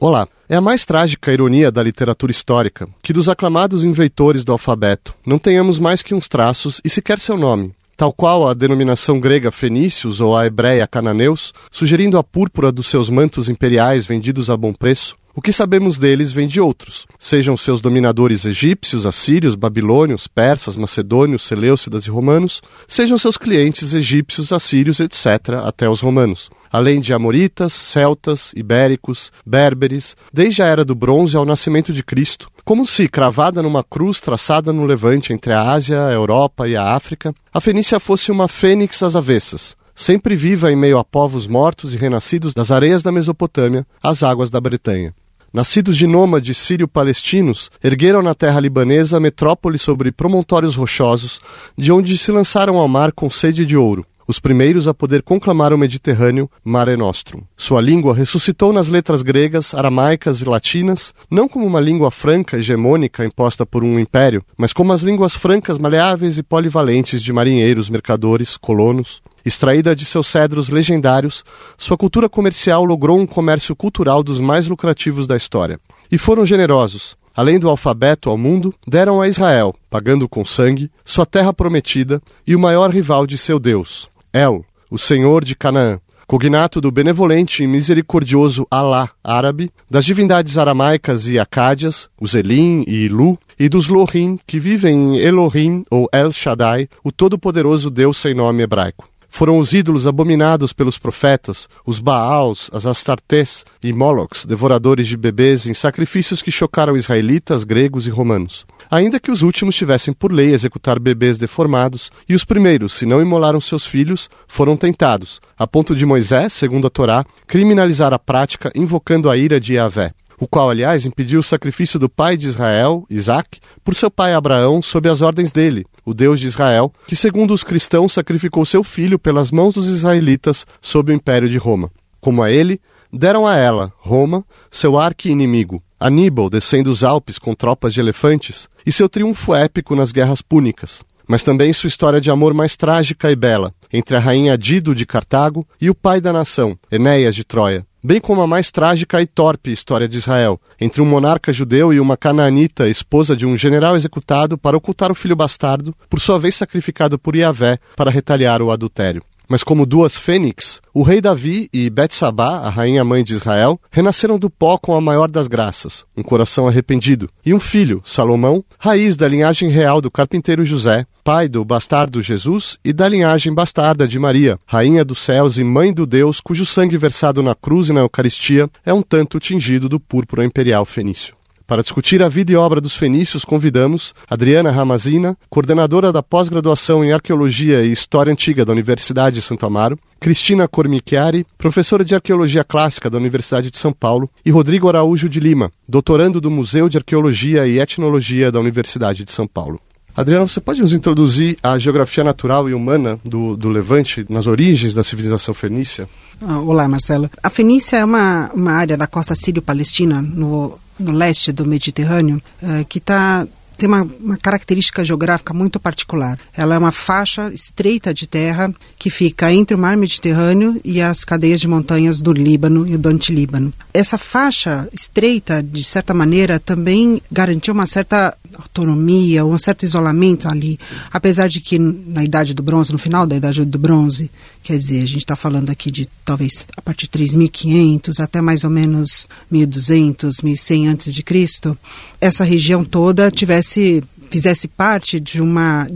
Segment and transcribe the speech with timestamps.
[0.00, 0.28] Olá.
[0.48, 5.40] É a mais trágica ironia da literatura histórica que dos aclamados inventores do alfabeto não
[5.40, 10.20] tenhamos mais que uns traços e sequer seu nome, tal qual a denominação grega fenícios
[10.20, 15.16] ou a hebreia cananeus, sugerindo a púrpura dos seus mantos imperiais vendidos a bom preço,
[15.38, 21.44] o que sabemos deles vem de outros, sejam seus dominadores egípcios, assírios, babilônios, persas, macedônios,
[21.44, 27.72] seleucidas e romanos, sejam seus clientes egípcios, assírios, etc., até os romanos, além de amoritas,
[27.72, 33.62] celtas, ibéricos, berberes, desde a era do bronze ao nascimento de Cristo, como se, cravada
[33.62, 38.00] numa cruz traçada no levante entre a Ásia, a Europa e a África, a Fenícia
[38.00, 42.72] fosse uma fênix às avessas, sempre viva em meio a povos mortos e renascidos das
[42.72, 45.14] areias da Mesopotâmia às águas da Bretanha.
[45.52, 51.40] Nascidos de nômades sírio-palestinos, ergueram na terra libanesa metrópole sobre promontórios rochosos,
[51.76, 55.72] de onde se lançaram ao mar com sede de ouro, os primeiros a poder conclamar
[55.72, 57.40] o Mediterrâneo Mare Nostrum.
[57.56, 63.24] Sua língua ressuscitou nas letras gregas, aramaicas e latinas, não como uma língua franca hegemônica
[63.24, 68.58] imposta por um império, mas como as línguas francas maleáveis e polivalentes de marinheiros, mercadores,
[68.58, 69.22] colonos.
[69.48, 71.42] Extraída de seus cedros legendários,
[71.78, 75.80] sua cultura comercial logrou um comércio cultural dos mais lucrativos da história.
[76.12, 77.16] E foram generosos.
[77.34, 82.54] Além do alfabeto ao mundo, deram a Israel, pagando com sangue, sua terra prometida e
[82.54, 87.66] o maior rival de seu Deus, El, o Senhor de Canaã, cognato do benevolente e
[87.66, 94.38] misericordioso Alá árabe, das divindades aramaicas e acádias, os Elim e Ilu, e dos Lohim,
[94.46, 99.08] que vivem em Elohim ou El Shaddai, o todo-poderoso Deus sem nome hebraico.
[99.38, 105.64] Foram os ídolos abominados pelos profetas, os Baals, as Astartés e Molochs, devoradores de bebês,
[105.68, 108.66] em sacrifícios que chocaram israelitas, gregos e romanos.
[108.90, 113.22] Ainda que os últimos tivessem por lei executar bebês deformados, e os primeiros, se não
[113.22, 118.72] imolaram seus filhos, foram tentados, a ponto de Moisés, segundo a Torá, criminalizar a prática
[118.74, 123.04] invocando a ira de Yahvé o qual, aliás, impediu o sacrifício do pai de Israel,
[123.10, 127.52] Isaac, por seu pai Abraão sob as ordens dele, o Deus de Israel, que, segundo
[127.52, 131.90] os cristãos, sacrificou seu filho pelas mãos dos israelitas sob o império de Roma.
[132.20, 132.80] Como a ele,
[133.12, 138.92] deram a ela, Roma, seu arqui-inimigo, Aníbal descendo os Alpes com tropas de elefantes, e
[138.92, 143.36] seu triunfo épico nas guerras púnicas, mas também sua história de amor mais trágica e
[143.36, 147.84] bela, entre a rainha Dido de Cartago e o pai da nação, Enéas de Troia,
[148.02, 152.00] bem como a mais trágica e torpe história de Israel, entre um monarca judeu e
[152.00, 156.54] uma canaanita, esposa de um general executado para ocultar o filho bastardo, por sua vez
[156.54, 159.22] sacrificado por Yahvé para retaliar o adultério.
[159.48, 164.38] Mas como duas fênix, o rei Davi e Betsabá, a rainha mãe de Israel, renasceram
[164.38, 169.16] do pó com a maior das graças, um coração arrependido, e um filho, Salomão, raiz
[169.16, 174.18] da linhagem real do carpinteiro José, pai do bastardo Jesus e da linhagem bastarda de
[174.18, 178.00] Maria, rainha dos céus e mãe do Deus, cujo sangue versado na cruz e na
[178.00, 181.37] Eucaristia é um tanto tingido do púrpura imperial fenício.
[181.68, 187.12] Para discutir a vida e obra dos fenícios, convidamos Adriana Ramazina, coordenadora da pós-graduação em
[187.12, 193.10] Arqueologia e História Antiga da Universidade de Santo Amaro, Cristina Cormichiari, professora de Arqueologia Clássica
[193.10, 197.66] da Universidade de São Paulo, e Rodrigo Araújo de Lima, doutorando do Museu de Arqueologia
[197.66, 199.78] e Etnologia da Universidade de São Paulo.
[200.18, 204.92] Adriana, você pode nos introduzir a geografia natural e humana do, do Levante, nas origens
[204.92, 206.08] da civilização fenícia?
[206.42, 207.30] Ah, olá, Marcelo.
[207.40, 212.84] A Fenícia é uma, uma área da costa sírio-palestina, no no leste do Mediterrâneo, uh,
[212.88, 213.46] que está
[213.78, 216.36] tem uma, uma, característica geográfica muito particular.
[216.54, 221.24] Ela é uma faixa estreita de terra que fica entre o mar Mediterrâneo e as
[221.24, 223.72] cadeias de montanhas do Líbano e do Antilíbano.
[223.94, 230.78] Essa faixa estreita, de certa maneira, também garantiu uma certa autonomia, um certo isolamento ali,
[231.12, 234.28] apesar de que na Idade do Bronze, no final da Idade do Bronze,
[234.62, 238.64] quer dizer, a gente está falando aqui de talvez a partir de 3.500 até mais
[238.64, 241.76] ou menos 1.200, 1.100 antes de Cristo,
[242.20, 245.86] essa região toda tivesse fizesse parte de uma,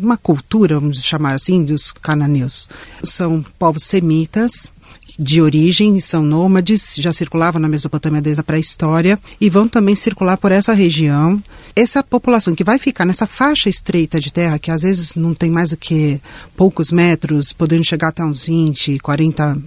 [0.00, 2.68] uma cultura, vamos chamar assim, dos cananeus.
[3.02, 4.72] São povos semitas,
[5.18, 10.36] de origem, são nômades, já circulavam na Mesopotâmia desde a pré-história e vão também circular
[10.36, 11.42] por essa região.
[11.74, 15.50] Essa população que vai ficar nessa faixa estreita de terra, que às vezes não tem
[15.50, 16.20] mais do que
[16.56, 19.62] poucos metros, podendo chegar até uns 20, 40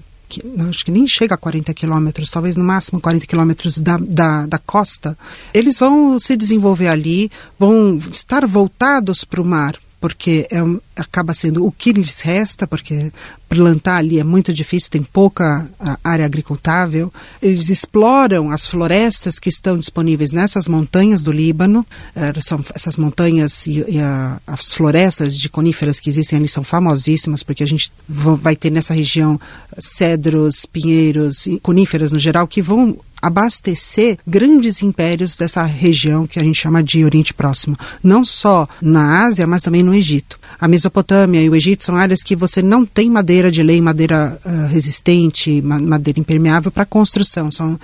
[0.67, 4.57] acho que nem chega a 40 quilômetros, talvez no máximo 40 quilômetros da, da, da,
[4.57, 5.17] costa,
[5.53, 10.57] eles vão se desenvolver ali, vão estar voltados para o mar, porque é,
[10.95, 13.11] acaba sendo o que lhes resta, porque
[13.49, 15.67] plantar ali é muito difícil, tem pouca
[16.03, 17.11] área agricultável.
[17.41, 21.83] Eles exploram as florestas que estão disponíveis nessas montanhas do Líbano.
[22.15, 26.63] É, são essas montanhas e, e a, as florestas de coníferas que existem ali são
[26.63, 29.41] famosíssimas, porque a gente vai ter nessa região
[29.79, 32.95] cedros, pinheiros e coníferas no geral que vão
[33.25, 39.25] abastecer grandes impérios dessa região que a gente chama de Oriente Próximo, não só na
[39.25, 40.39] Ásia, mas também no Egito.
[40.59, 44.39] A Mesopotâmia e o Egito são áreas que você não tem madeira de lei, madeira
[44.45, 47.49] uh, resistente, madeira impermeável para construção.
[47.49, 47.79] São, uh,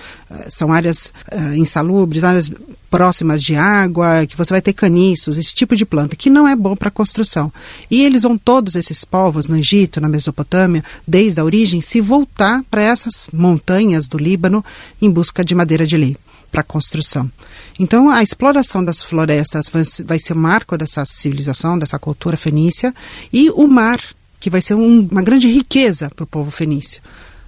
[0.47, 2.51] são áreas uh, insalubres, áreas
[2.91, 6.53] próximas de água, que você vai ter caniços, esse tipo de planta, que não é
[6.53, 7.51] bom para construção.
[7.89, 12.61] E eles vão, todos esses povos, no Egito, na Mesopotâmia, desde a origem, se voltar
[12.69, 14.63] para essas montanhas do Líbano
[15.01, 16.17] em busca de madeira de lei
[16.51, 17.31] para construção.
[17.79, 19.71] Então, a exploração das florestas
[20.03, 22.93] vai, ser marco dessa civilização, dessa cultura fenícia,
[23.31, 23.99] e o mar,
[24.39, 27.01] que vai ser um, uma grande riqueza para o povo fenício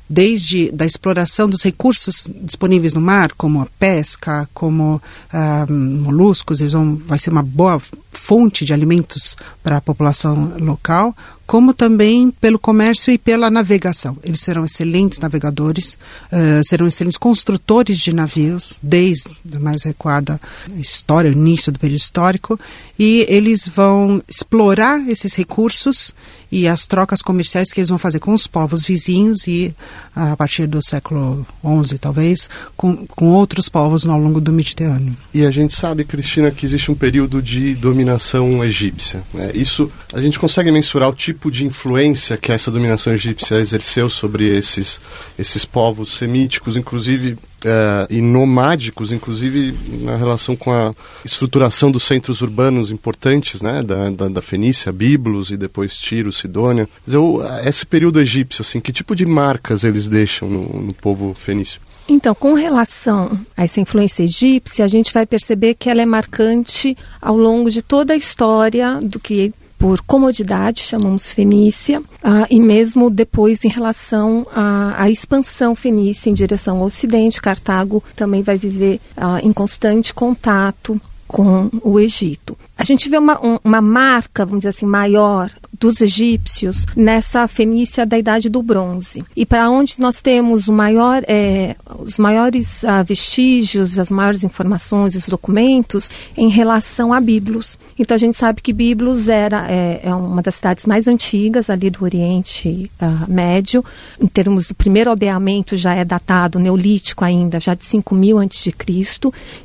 [0.09, 5.01] desde da exploração dos recursos disponíveis no mar, como a pesca, como
[5.31, 7.81] ah, moluscos, eles vão, vai ser uma boa
[8.12, 11.15] fonte de alimentos para a população local,
[11.53, 14.17] como também pelo comércio e pela navegação.
[14.23, 16.00] Eles serão excelentes navegadores,
[16.31, 20.41] uh, serão excelentes construtores de navios, desde a mais recuada
[20.77, 22.59] história, o início do período histórico,
[22.97, 26.15] e eles vão explorar esses recursos
[26.53, 29.73] e as trocas comerciais que eles vão fazer com os povos vizinhos e,
[30.15, 31.45] a partir do século
[31.83, 32.47] XI, talvez,
[32.77, 35.15] com, com outros povos ao longo do Mediterrâneo.
[35.33, 39.23] E a gente sabe, Cristina, que existe um período de dominação egípcia.
[39.33, 39.51] Né?
[39.56, 44.45] Isso, a gente consegue mensurar o tipo de influência que essa dominação egípcia exerceu sobre
[44.45, 45.00] esses,
[45.38, 50.94] esses povos semíticos, inclusive é, e nomádicos, inclusive na relação com a
[51.24, 56.88] estruturação dos centros urbanos importantes, né, da, da, da Fenícia, Biblos e depois Tiro, Sidônia.
[57.06, 57.19] Dizer,
[57.66, 61.80] esse período egípcio, assim, que tipo de marcas eles deixam no, no povo fenício?
[62.07, 66.98] Então, com relação a essa influência egípcia, a gente vai perceber que ela é marcante
[67.22, 73.09] ao longo de toda a história do que por comodidade, chamamos Fenícia, uh, e mesmo
[73.09, 79.01] depois em relação à, à, expansão fenícia em direção ao ocidente, Cartago também vai viver
[79.18, 82.57] uh, em constante contato com o Egito.
[82.77, 85.49] A gente vê uma, um, uma marca, vamos dizer assim, maior
[85.79, 89.23] dos egípcios nessa Fenícia da Idade do Bronze.
[89.35, 95.27] E para onde nós temos maior, é, os maiores ah, vestígios, as maiores informações, os
[95.27, 97.77] documentos em relação a Biblos.
[97.99, 101.89] Então a gente sabe que Biblos era é, é uma das cidades mais antigas ali
[101.89, 103.83] do Oriente ah, Médio.
[104.19, 108.73] Em termos do primeiro aldeamento já é datado neolítico ainda, já de 5000 a.C.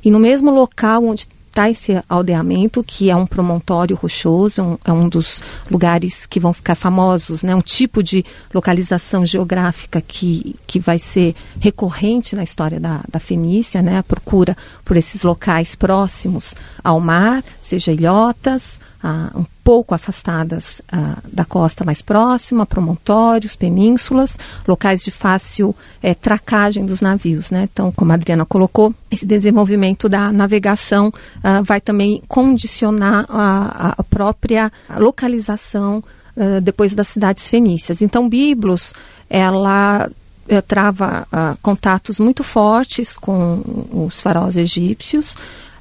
[0.05, 1.27] E no mesmo local onde
[1.59, 6.53] está esse aldeamento, que é um promontório rochoso, um, é um dos lugares que vão
[6.53, 7.53] ficar famosos, né?
[7.55, 8.25] um tipo de
[8.55, 13.99] localização geográfica que, que vai ser recorrente na história da, da Fenícia, né?
[13.99, 21.19] a procura por esses locais próximos ao mar, seja ilhotas, ah, um pouco afastadas ah,
[21.31, 27.51] da costa mais próxima, promontórios, penínsulas, locais de fácil eh, tracagem dos navios.
[27.51, 27.69] Né?
[27.73, 31.13] Então, como a Adriana colocou, esse desenvolvimento da navegação
[31.43, 36.03] ah, vai também condicionar a, a própria localização
[36.37, 38.01] ah, depois das cidades fenícias.
[38.01, 38.95] Então, Biblos,
[39.29, 40.09] ela
[40.49, 43.61] eh, trava ah, contatos muito fortes com
[43.93, 45.37] os faraós egípcios,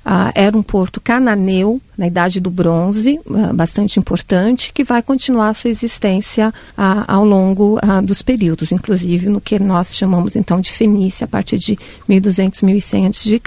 [0.09, 5.53] ah, era um porto cananeu na Idade do Bronze, ah, bastante importante, que vai continuar
[5.53, 10.71] sua existência ah, ao longo ah, dos períodos, inclusive no que nós chamamos então de
[10.71, 11.77] Fenícia, a partir de
[12.07, 13.41] 1200, 1100 a.C.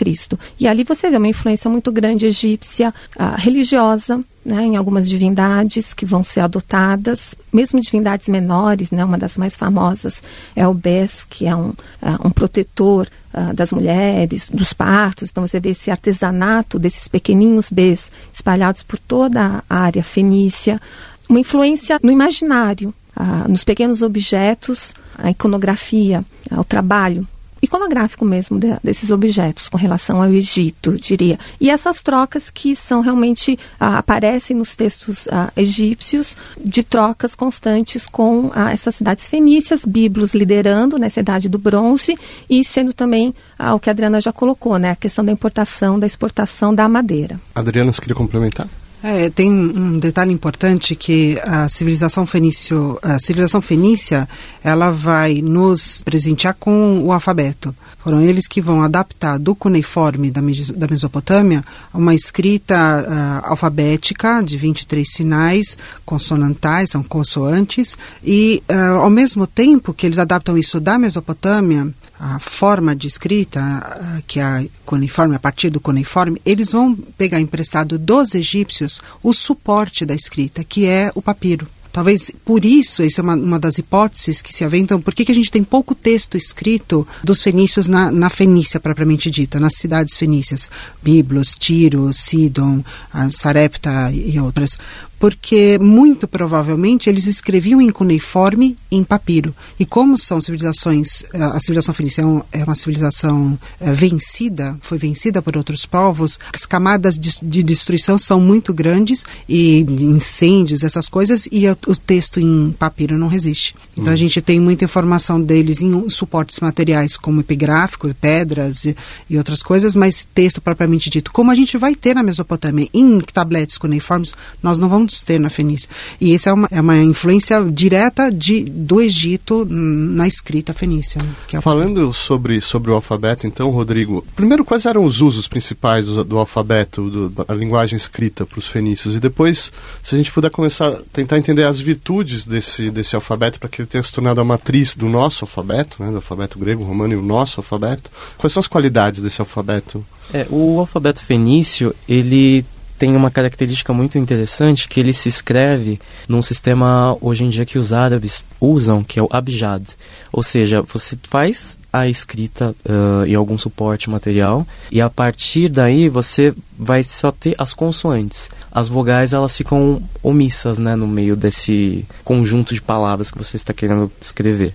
[0.59, 5.93] E ali você vê uma influência muito grande egípcia, ah, religiosa, né, em algumas divindades
[5.93, 10.23] que vão ser adotadas, mesmo divindades menores, né, uma das mais famosas
[10.57, 11.77] é o Bes, que é um, uh,
[12.25, 15.31] um protetor uh, das mulheres, dos partos.
[15.31, 20.81] Então você vê esse artesanato desses pequeninos Bes espalhados por toda a área fenícia,
[21.29, 27.29] uma influência no imaginário, uh, nos pequenos objetos, a iconografia, o trabalho
[27.63, 31.39] iconográfico mesmo de, desses objetos com relação ao Egito, diria.
[31.61, 38.07] E essas trocas que são realmente ah, aparecem nos textos ah, egípcios de trocas constantes
[38.07, 42.17] com ah, essas cidades fenícias, Biblos liderando nessa idade do bronze
[42.49, 45.99] e sendo também ah, o que a Adriana já colocou, né, a questão da importação,
[45.99, 47.41] da exportação da madeira.
[47.55, 48.69] Adriana, você queria complementar?
[49.03, 54.29] É, tem um detalhe importante que a civilização fenício, a civilização fenícia,
[54.63, 57.75] ela vai nos presentear com o alfabeto.
[57.99, 60.43] Foram eles que vão adaptar do cuneiforme da,
[60.75, 61.65] da Mesopotâmia
[61.95, 69.95] uma escrita uh, alfabética de 23 sinais consonantais, são consoantes, e uh, ao mesmo tempo
[69.95, 71.89] que eles adaptam isso da Mesopotâmia,
[72.21, 77.41] a forma de escrita, que é a cuneiforme, a partir do cuneiforme, eles vão pegar
[77.41, 81.67] emprestado dos egípcios o suporte da escrita, que é o papiro.
[81.93, 85.33] Talvez por isso, essa é uma, uma das hipóteses que se aventam, por que, que
[85.33, 90.17] a gente tem pouco texto escrito dos fenícios na, na Fenícia, propriamente dita, nas cidades
[90.17, 90.71] fenícias,
[91.03, 92.85] Biblos, Tiro, Sidon,
[93.31, 94.79] Sarepta e outras
[95.21, 99.55] porque muito provavelmente eles escreviam em cuneiforme em papiro.
[99.79, 104.97] E como são civilizações, eh, a civilização fenícia é, é uma civilização eh, vencida, foi
[104.97, 111.07] vencida por outros povos, as camadas de, de destruição são muito grandes e incêndios, essas
[111.07, 113.77] coisas, e o, o texto em papiro não resiste.
[113.93, 114.15] Então hum.
[114.15, 118.97] a gente tem muita informação deles em suportes materiais, como epigráficos, pedras e,
[119.29, 123.21] e outras coisas, mas texto propriamente dito, como a gente vai ter na Mesopotâmia, em
[123.21, 125.89] tabletes cuneiformes, nós não vamos ter na Fenícia.
[126.21, 131.21] E essa é uma, é uma influência direta de, do Egito na escrita fenícia.
[131.23, 131.29] Né?
[131.53, 136.25] É Falando sobre, sobre o alfabeto, então, Rodrigo, primeiro, quais eram os usos principais do,
[136.25, 139.15] do alfabeto, do, da linguagem escrita para os fenícios?
[139.15, 143.59] E depois, se a gente puder começar a tentar entender as virtudes desse, desse alfabeto,
[143.59, 146.85] para que ele tenha se tornado a matriz do nosso alfabeto, né, do alfabeto grego,
[146.85, 150.05] romano e o nosso alfabeto, quais são as qualidades desse alfabeto?
[150.33, 152.65] É, o alfabeto fenício, ele
[153.01, 157.79] tem uma característica muito interessante que ele se escreve num sistema hoje em dia que
[157.79, 159.83] os árabes usam, que é o abjad.
[160.31, 166.11] Ou seja, você faz a escrita uh, em algum suporte material e a partir daí
[166.11, 168.51] você vai só ter as consoantes.
[168.71, 173.73] As vogais elas ficam omissas né, no meio desse conjunto de palavras que você está
[173.73, 174.75] querendo escrever.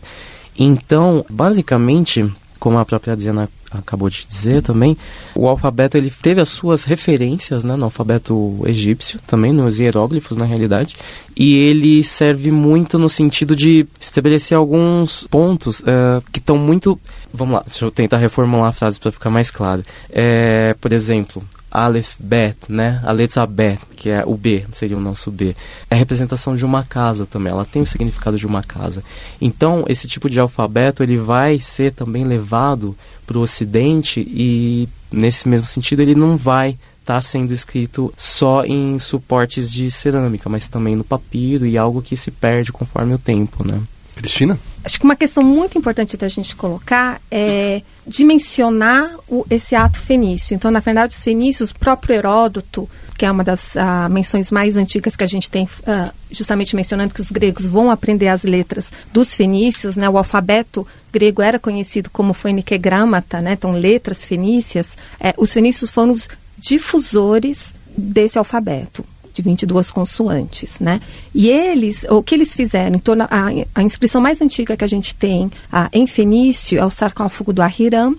[0.58, 2.27] Então, basicamente,
[2.60, 3.48] como a própria Adriana
[3.79, 4.98] acabou de dizer também,
[5.34, 10.46] o alfabeto ele teve as suas referências né, no alfabeto egípcio, também nos hieróglifos na
[10.46, 10.96] realidade,
[11.36, 17.00] e ele serve muito no sentido de estabelecer alguns pontos uh, que estão muito.
[17.34, 19.84] Vamos lá, deixa eu tentar reformular a frase para ficar mais claro.
[20.10, 21.44] É, por exemplo,
[21.75, 23.01] Aleph, Bet, né?
[23.03, 25.53] A letra Bet, que é o B, seria o nosso B.
[25.89, 29.03] É a representação de uma casa também, ela tem o significado de uma casa.
[29.41, 35.48] Então, esse tipo de alfabeto, ele vai ser também levado para o Ocidente e, nesse
[35.48, 40.67] mesmo sentido, ele não vai estar tá sendo escrito só em suportes de cerâmica, mas
[40.67, 43.82] também no papiro e algo que se perde conforme o tempo, né?
[44.15, 44.60] Cristina?
[44.86, 50.54] Acho que uma questão muito importante da gente colocar é dimensionar o, esse ato fenício.
[50.54, 52.88] Então, na verdade, os fenícios, o próprio Heródoto,
[53.18, 57.15] que é uma das uh, menções mais antigas que a gente tem, uh, justamente mencionando
[57.15, 60.08] que os gregos vão aprender as letras dos fenícios, né?
[60.08, 63.54] O alfabeto grego era conhecido como Phoenicegrâmata, né?
[63.54, 64.96] Então, letras fenícias.
[65.20, 69.04] É, os fenícios foram os difusores desse alfabeto
[69.36, 71.01] de 22 consoantes, né?
[71.34, 75.13] E eles, o que eles fizeram, torno a, a inscrição mais antiga que a gente
[75.13, 78.15] tem a, em fenício é o sarcófago do Ahiram,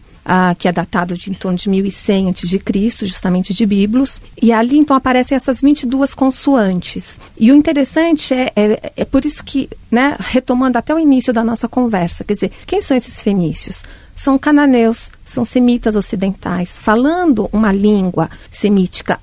[0.59, 4.97] que é datado de em torno de 1100 a.C., justamente de Biblos, e ali então
[4.97, 7.21] aparecem essas 22 consoantes.
[7.39, 11.45] E o interessante é, é, é por isso que, né, retomando até o início da
[11.45, 13.85] nossa conversa, quer dizer, quem são esses fenícios?
[14.17, 19.19] São cananeus, são semitas ocidentais, falando uma língua semítica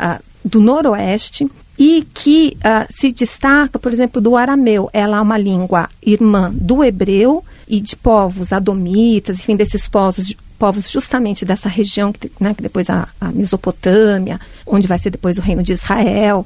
[0.46, 4.90] do noroeste, e que uh, se destaca, por exemplo, do arameu.
[4.94, 10.90] Ela é uma língua irmã do hebreu e de povos adomitas, enfim, desses povos, povos
[10.90, 15.64] justamente dessa região, né, que depois a, a, Mesopotâmia, onde vai ser depois o reino
[15.64, 16.46] de Israel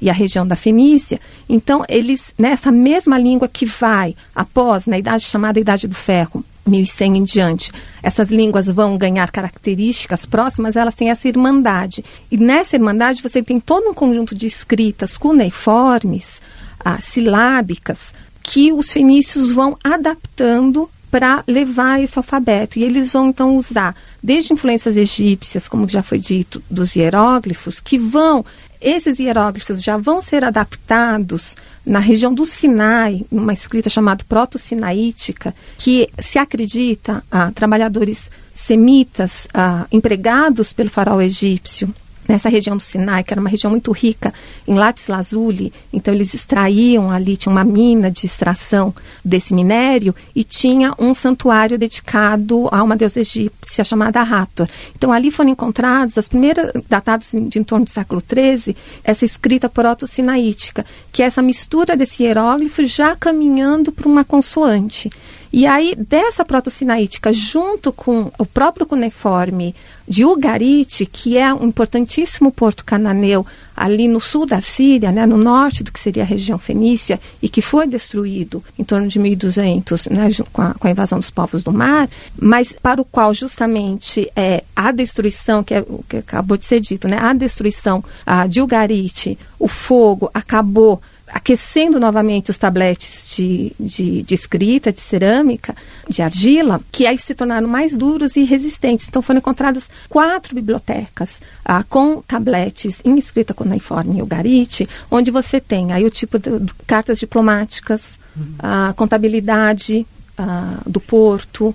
[0.00, 1.20] e a região da Fenícia.
[1.48, 7.18] Então, eles, nessa mesma língua que vai após, na idade chamada Idade do Ferro, 1100
[7.18, 12.04] em diante, essas línguas vão ganhar características próximas, elas têm essa irmandade.
[12.30, 16.40] E nessa irmandade você tem todo um conjunto de escritas cuneiformes,
[16.84, 22.78] ah, silábicas, que os fenícios vão adaptando para levar esse alfabeto.
[22.78, 27.98] E eles vão então usar desde influências egípcias, como já foi dito, dos hieróglifos, que
[27.98, 28.44] vão
[28.80, 36.08] esses hieróglifos já vão ser adaptados na região do Sinai, numa escrita chamada proto-sinaítica, que
[36.18, 41.94] se acredita a trabalhadores semitas a, empregados pelo faraó egípcio
[42.28, 44.32] nessa região do Sinai, que era uma região muito rica
[44.66, 50.44] em lápis lazuli, então eles extraíam ali, tinha uma mina de extração desse minério e
[50.44, 54.68] tinha um santuário dedicado a uma deusa egípcia chamada Hathor.
[54.96, 59.68] Então ali foram encontrados as primeiras, datados de em torno do século XIII, essa escrita
[59.68, 65.10] proto-sinaítica, que é essa mistura desse hieróglifo já caminhando para uma consoante.
[65.52, 69.74] E aí, dessa proto-sinaítica, junto com o próprio cuneiforme
[70.06, 73.44] de Ugarit, que é um importantíssimo porto cananeu
[73.80, 77.48] ali no sul da Síria, né, no norte do que seria a região fenícia, e
[77.48, 81.64] que foi destruído em torno de 1200, né, com, a, com a invasão dos povos
[81.64, 82.06] do mar,
[82.38, 86.78] mas para o qual justamente é, a destruição, que é o que acabou de ser
[86.78, 91.00] dito, né, a destruição a, de Ugarit, o fogo, acabou
[91.32, 95.74] aquecendo novamente os tabletes de, de, de, escrita, de cerâmica,
[96.08, 99.06] de argila, que aí se tornaram mais duros e resistentes.
[99.08, 105.92] Então foram encontradas quatro bibliotecas ah, com tabletes em escrita cuneiforme ugarite, onde você tem
[105.92, 108.54] aí o tipo de, de cartas diplomáticas, uhum.
[108.58, 111.74] a contabilidade ah, do porto,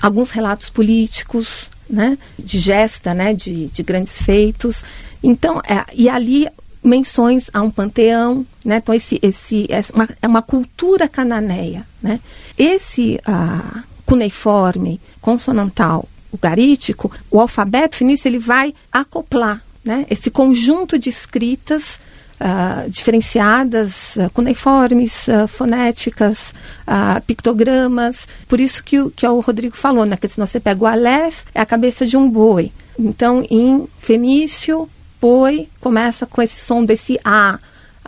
[0.00, 4.84] alguns relatos políticos, né, de gesta, né, de, de grandes feitos.
[5.22, 6.48] Então, é, e ali
[6.82, 8.76] menções a um panteão, né?
[8.76, 12.20] Então esse, esse é uma, é uma cultura cananeia, né?
[12.56, 20.04] Esse uh, cuneiforme consonantal ugarítico, o alfabeto fenício ele vai acoplar, né?
[20.10, 21.98] Esse conjunto de escritas
[22.38, 26.52] Uh, diferenciadas, uh, cuneiformes, uh, fonéticas,
[27.26, 28.28] pictogramas.
[28.46, 30.18] Por isso que, que o Rodrigo falou, né?
[30.18, 32.70] Que se você pega o Aleph, é a cabeça de um boi.
[32.98, 34.86] Então, em fenício,
[35.18, 37.58] boi começa com esse som desse A.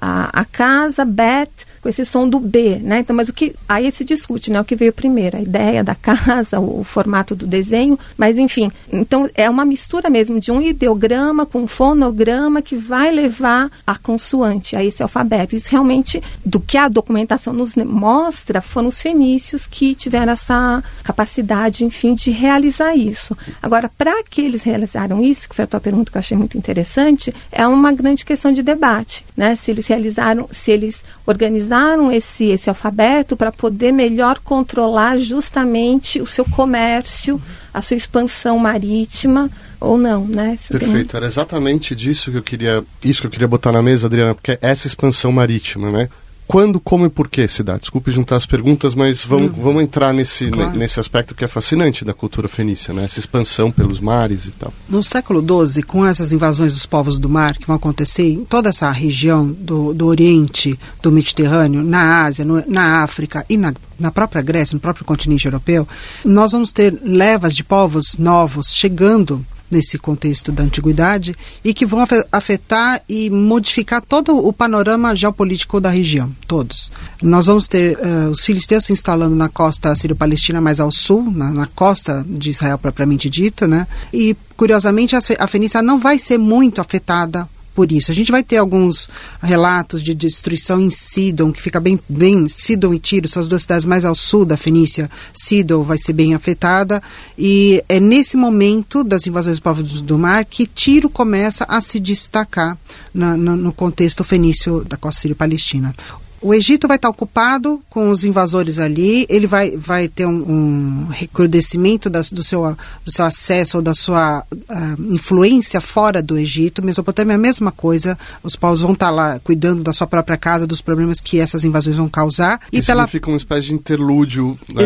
[0.01, 1.51] A, a casa, bet,
[1.81, 3.01] com esse som do B, né?
[3.01, 4.61] Então, mas o que aí se discute, né?
[4.61, 9.29] O que veio primeiro, a ideia da casa, o, formato do desenho, mas enfim, então
[9.35, 14.77] é uma mistura mesmo de um ideograma com um fonograma que vai levar a consoante
[14.77, 15.55] a esse alfabeto.
[15.55, 21.85] Isso realmente do que a documentação nos mostra foram os fenícios que tiveram essa capacidade,
[21.85, 23.37] enfim, de realizar isso.
[23.63, 26.57] Agora, para que eles realizaram isso, que foi a tua pergunta que eu achei muito
[26.57, 29.55] interessante, é uma grande questão de debate, né?
[29.55, 36.27] Se eles realizaram, se eles organizaram esse, esse alfabeto para poder melhor controlar justamente o
[36.27, 37.41] seu comércio,
[37.73, 40.59] a sua expansão marítima ou não, né?
[40.69, 41.19] Perfeito, tem...
[41.19, 44.53] era exatamente disso que eu queria, isso que eu queria botar na mesa, Adriana, porque
[44.53, 46.09] é essa expansão marítima, né?
[46.49, 47.77] Quando, como e por que se dá?
[47.77, 49.63] Desculpe juntar as perguntas, mas vamos, uhum.
[49.63, 50.79] vamos entrar nesse, claro.
[50.79, 53.05] nesse aspecto que é fascinante da cultura fenícia, né?
[53.05, 54.73] essa expansão pelos mares e tal.
[54.89, 58.71] No século XII, com essas invasões dos povos do mar que vão acontecer em toda
[58.71, 64.11] essa região do, do Oriente, do Mediterrâneo, na Ásia, no, na África e na, na
[64.11, 65.87] própria Grécia, no próprio continente europeu,
[66.25, 72.05] nós vamos ter levas de povos novos chegando nesse contexto da antiguidade e que vão
[72.33, 76.91] afetar e modificar todo o panorama geopolítico da região, todos.
[77.23, 81.53] Nós vamos ter uh, os filisteus se instalando na costa sírio-palestina mais ao sul, na,
[81.53, 83.87] na, costa de Israel propriamente dita, né?
[84.13, 88.11] E curiosamente a Fenícia não vai ser muito afetada por isso.
[88.11, 89.09] A gente vai ter alguns
[89.41, 93.63] relatos de destruição em Sidon, que fica bem, bem Sidon e Tiro, são as duas
[93.63, 95.09] cidades mais ao sul da Fenícia.
[95.33, 97.01] Sidon vai ser bem afetada
[97.39, 102.01] e é nesse momento das invasões dos povos do mar que Tiro começa a se
[102.01, 102.77] destacar
[103.15, 105.95] na, na, no contexto fenício da costa sírio-palestina.
[106.41, 111.07] O Egito vai estar ocupado com os invasores ali, ele vai, vai ter um, um
[111.11, 116.83] recrudescimento das, do, seu, do seu acesso ou da sua uh, influência fora do Egito.
[116.83, 120.67] Mesopotâmia é a mesma coisa, os povos vão estar lá cuidando da sua própria casa,
[120.67, 122.61] dos problemas que essas invasões vão causar.
[122.73, 123.03] E Isso pela...
[123.03, 124.85] significa uma espécie de interlúdio né,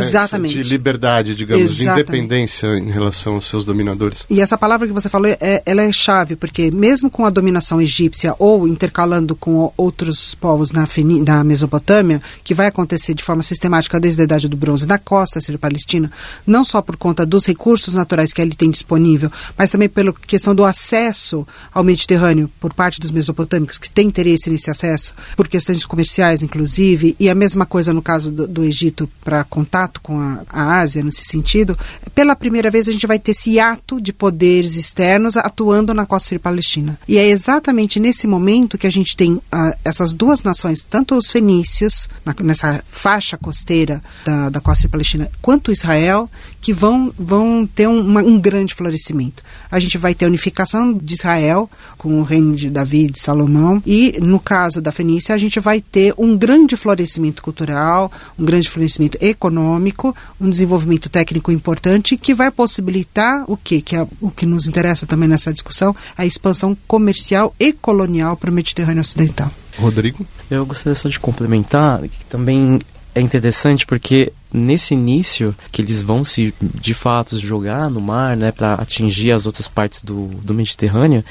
[0.49, 1.95] de liberdade, digamos, Exatamente.
[1.95, 4.25] de independência em relação aos seus dominadores.
[4.31, 7.81] E essa palavra que você falou, é, ela é chave, porque mesmo com a dominação
[7.81, 14.01] egípcia ou intercalando com outros povos na, Feni, Mesopotâmia, que vai acontecer de forma sistemática
[14.01, 16.11] desde a Idade do Bronze na costa sírio-palestina,
[16.47, 20.55] não só por conta dos recursos naturais que ele tem disponível, mas também pela questão
[20.55, 25.85] do acesso ao Mediterrâneo por parte dos mesopotâmicos, que têm interesse nesse acesso, por questões
[25.85, 30.45] comerciais, inclusive, e a mesma coisa no caso do, do Egito para contato com a,
[30.49, 31.79] a Ásia, nesse sentido.
[32.15, 36.29] Pela primeira vez, a gente vai ter esse ato de poderes externos atuando na costa
[36.29, 36.99] sírio-palestina.
[37.09, 39.43] E é exatamente nesse momento que a gente tem uh,
[39.85, 45.73] essas duas nações, tanto os fenícios, na, nessa faixa costeira da, da costa palestina, quanto
[45.73, 46.29] Israel,
[46.61, 49.43] que vão, vão ter um, uma, um grande florescimento.
[49.71, 53.83] A gente vai ter a unificação de Israel com o reino de Davi de Salomão,
[53.87, 58.69] e no caso da Fenícia, a gente vai ter um grande florescimento cultural, um grande
[58.69, 63.81] florescimento econômico, um desenvolvimento técnico importante que vai possibilitar o quê?
[63.81, 68.51] que é o que nos interessa também nessa discussão, a expansão comercial e colonial para
[68.51, 69.51] o Mediterrâneo Ocidental.
[69.79, 70.27] Rodrigo?
[70.53, 72.79] Eu gostaria só de complementar que também
[73.15, 78.53] é interessante porque nesse início que eles vão se de fato jogar no mar, né,
[78.53, 81.25] para atingir as outras partes do, do Mediterrâneo,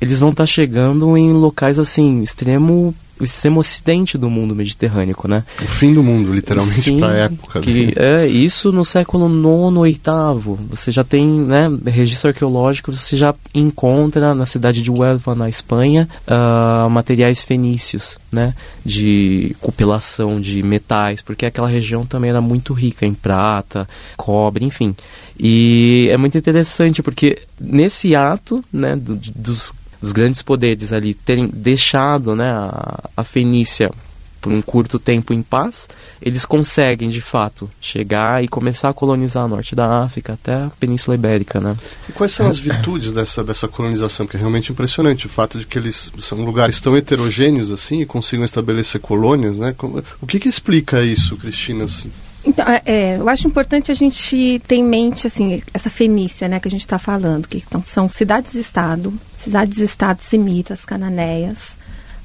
[0.00, 5.44] eles vão estar tá chegando em locais assim extremo extremo ocidente do mundo mediterrâneo, né?
[5.62, 7.60] O fim do mundo, literalmente, para a época.
[7.60, 9.26] Que, é, isso no século
[9.86, 10.56] IX, VIII.
[10.70, 16.08] Você já tem, né, registro arqueológico, você já encontra na cidade de Huelva, na Espanha,
[16.26, 18.54] uh, materiais fenícios, né?
[18.84, 24.94] De cupilação de metais, porque aquela região também era muito rica em prata, cobre, enfim.
[25.38, 31.46] E é muito interessante, porque nesse ato, né, do, dos os grandes poderes ali terem
[31.46, 33.90] deixado né, a, a Fenícia
[34.46, 35.88] por um curto tempo em paz,
[36.22, 40.70] eles conseguem de fato chegar e começar a colonizar o norte da África até a
[40.78, 41.76] Península Ibérica, né?
[42.08, 44.24] E quais são as virtudes dessa, dessa colonização?
[44.24, 48.06] Que é realmente impressionante o fato de que eles são lugares tão heterogêneos assim e
[48.06, 49.74] consigam estabelecer colônias, né?
[50.20, 51.86] O que, que explica isso, Cristina?
[51.86, 52.12] Assim?
[52.44, 56.60] Então, é, é, eu acho importante a gente ter em mente assim essa fenícia, né,
[56.60, 59.12] que a gente está falando, que então, são cidades-estado,
[59.46, 61.76] cidades-estado semitas, cananeias,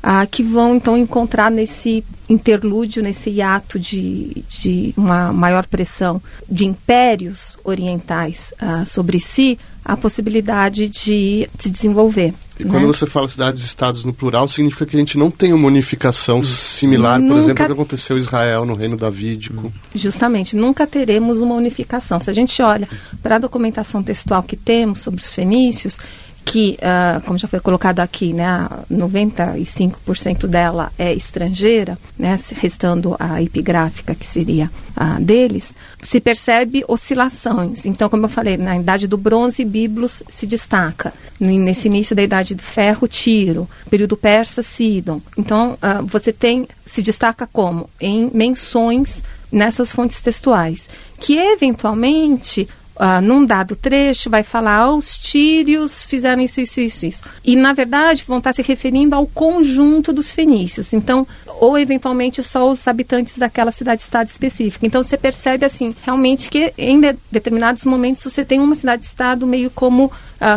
[0.01, 6.65] ah, que vão então encontrar nesse interlúdio, nesse hiato de, de uma maior pressão de
[6.65, 12.33] impérios orientais ah, sobre si, a possibilidade de se desenvolver.
[12.59, 12.87] E quando né?
[12.87, 17.33] você fala cidades-estados no plural, significa que a gente não tem uma unificação similar, nunca...
[17.33, 19.73] por exemplo, ao que aconteceu em Israel no reino davídico.
[19.93, 22.19] Justamente, nunca teremos uma unificação.
[22.19, 22.87] Se a gente olha
[23.21, 25.99] para a documentação textual que temos sobre os fenícios,
[26.43, 33.41] que, uh, como já foi colocado aqui, né, 95% dela é estrangeira, né, restando a
[33.41, 37.85] epigráfica, que seria a deles, se percebe oscilações.
[37.85, 41.13] Então, como eu falei, na Idade do Bronze, Biblos se destaca.
[41.39, 43.69] Nesse início da Idade do Ferro, Tiro.
[43.89, 45.21] Período Persa, Sidon.
[45.37, 47.89] Então, uh, você tem, se destaca como?
[47.99, 50.87] Em menções nessas fontes textuais,
[51.19, 52.67] que eventualmente
[53.01, 57.23] uh, num dado trecho, vai falar ah, os tírios fizeram isso, isso, isso, isso.
[57.43, 60.93] E, na verdade, vão estar se referindo ao conjunto dos fenícios.
[60.93, 61.27] Então,
[61.59, 64.85] ou eventualmente só os habitantes daquela cidade-estado específica.
[64.85, 69.71] Então, você percebe, assim, realmente que em de determinados momentos você tem uma cidade-estado meio
[69.71, 70.11] como uh,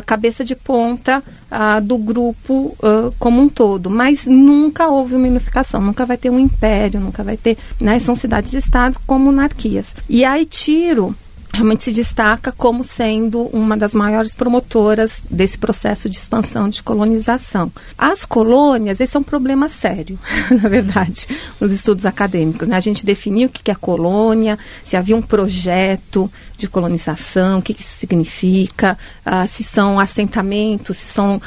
[0.04, 2.76] cabeça de ponta uh, do grupo
[3.18, 3.88] como um todo.
[3.88, 7.56] Mas nunca houve uma unificação, nunca vai ter um império, nunca vai ter.
[7.80, 9.94] Né, são cidades-estado como monarquias.
[10.08, 11.16] E aí, Tiro
[11.54, 17.70] realmente se destaca como sendo uma das maiores promotoras desse processo de expansão de colonização.
[17.96, 20.18] As colônias, esse é um problema sério,
[20.62, 21.26] na verdade,
[21.60, 22.68] nos estudos acadêmicos.
[22.68, 22.76] Né?
[22.76, 27.72] A gente definiu o que é colônia, se havia um projeto de colonização, o que,
[27.72, 31.40] isso significa, uh, se são assentamentos, se são uh,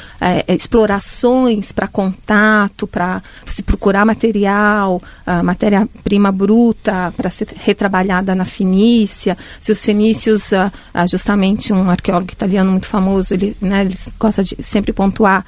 [0.52, 9.36] explorações para contato, para se procurar material, uh, matéria-prima bruta para ser retrabalhada na Fenícia,
[9.58, 10.70] se os fenícios, ah,
[11.06, 15.44] justamente um arqueólogo italiano muito famoso, ele, né, ele gosta de sempre pontuar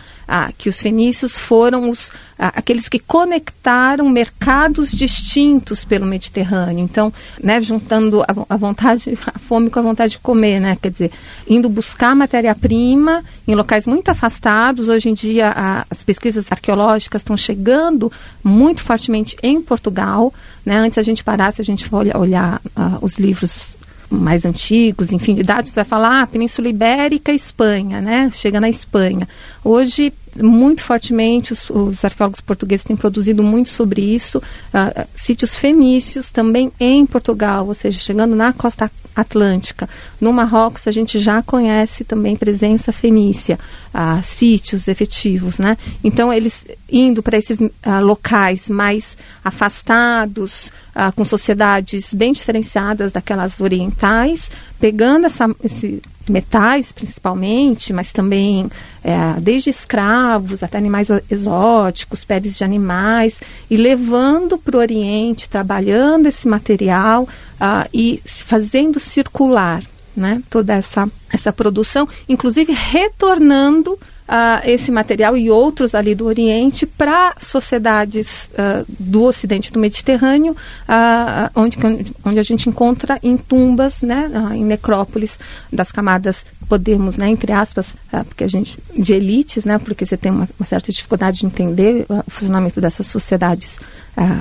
[0.56, 6.84] que os fenícios foram os, aqueles que conectaram mercados distintos pelo Mediterrâneo.
[6.84, 10.78] Então, né, juntando a, a vontade, a fome com a vontade de comer, né?
[10.80, 11.10] Quer dizer,
[11.48, 14.88] indo buscar matéria-prima em locais muito afastados.
[14.88, 20.32] Hoje em dia, a, as pesquisas arqueológicas estão chegando muito fortemente em Portugal.
[20.64, 20.78] Né?
[20.78, 22.60] Antes a gente parasse, a gente for olhar,
[23.00, 23.76] os livros
[24.10, 28.30] mais antigos, enfim, de dados, vai falar ah, Península Ibérica, Espanha, né?
[28.32, 29.28] Chega na Espanha.
[29.62, 34.38] Hoje, muito fortemente, os, os arqueólogos portugueses têm produzido muito sobre isso.
[34.38, 39.88] Uh, sítios fenícios também em Portugal, ou seja, chegando na costa atlântica.
[40.20, 43.58] No Marrocos, a gente já conhece também presença fenícia,
[43.92, 45.76] uh, sítios efetivos, né?
[46.02, 47.58] Então, eles indo para esses
[48.02, 50.72] locais mais afastados,
[51.14, 58.70] com sociedades bem diferenciadas daquelas orientais, pegando essa, esse metais principalmente, mas também
[59.02, 66.26] é, desde escravos até animais exóticos, peles de animais, e levando para o Oriente, trabalhando
[66.26, 69.82] esse material uh, e fazendo circular
[70.16, 73.98] né, toda essa, essa produção, inclusive retornando
[74.30, 80.52] uh, esse material e outros ali do Oriente para sociedades uh, do Ocidente do Mediterrâneo,
[80.52, 81.76] uh, onde,
[82.24, 85.38] onde a gente encontra em tumbas, né, em necrópolis
[85.72, 87.96] das camadas, podemos, né, entre aspas,
[88.28, 92.06] porque a gente de elites, né, porque você tem uma, uma certa dificuldade de entender
[92.08, 93.78] o funcionamento dessas sociedades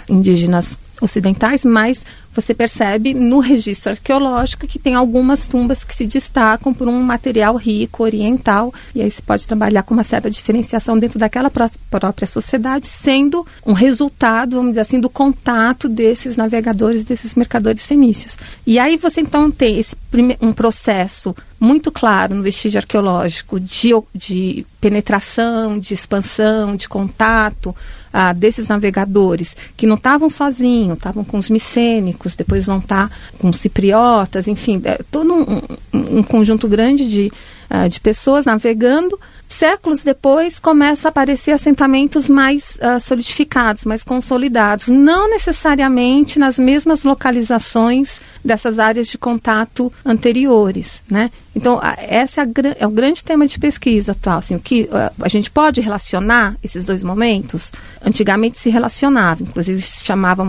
[0.08, 6.74] indígenas ocidentais, mas você percebe no registro arqueológico que tem algumas tumbas que se destacam
[6.74, 11.20] por um material rico, oriental, e aí se pode trabalhar com uma certa diferenciação dentro
[11.20, 17.86] daquela própria sociedade, sendo um resultado, vamos dizer assim, do contato desses navegadores, desses mercadores
[17.86, 18.38] fenícios.
[18.66, 19.96] E aí você então tem esse
[20.42, 27.76] um processo muito claro no vestígio arqueológico de, de penetração, de expansão, de contato
[28.12, 33.16] ah, desses navegadores que não estavam sozinhos, estavam com os micênicos, depois vão estar tá
[33.40, 35.62] com cipriotas, enfim, é todo um,
[35.94, 37.32] um, um conjunto grande de,
[37.70, 44.90] ah, de pessoas navegando Séculos depois começam a aparecer assentamentos mais uh, solidificados, mais consolidados,
[44.90, 51.32] não necessariamente nas mesmas localizações dessas áreas de contato anteriores, né?
[51.56, 52.44] Então, esse é,
[52.78, 54.38] é, o grande tema de pesquisa atual.
[54.38, 57.72] Assim, o que, uh, a gente pode relacionar esses dois momentos?
[58.06, 60.46] Antigamente se relacionava, inclusive se chamava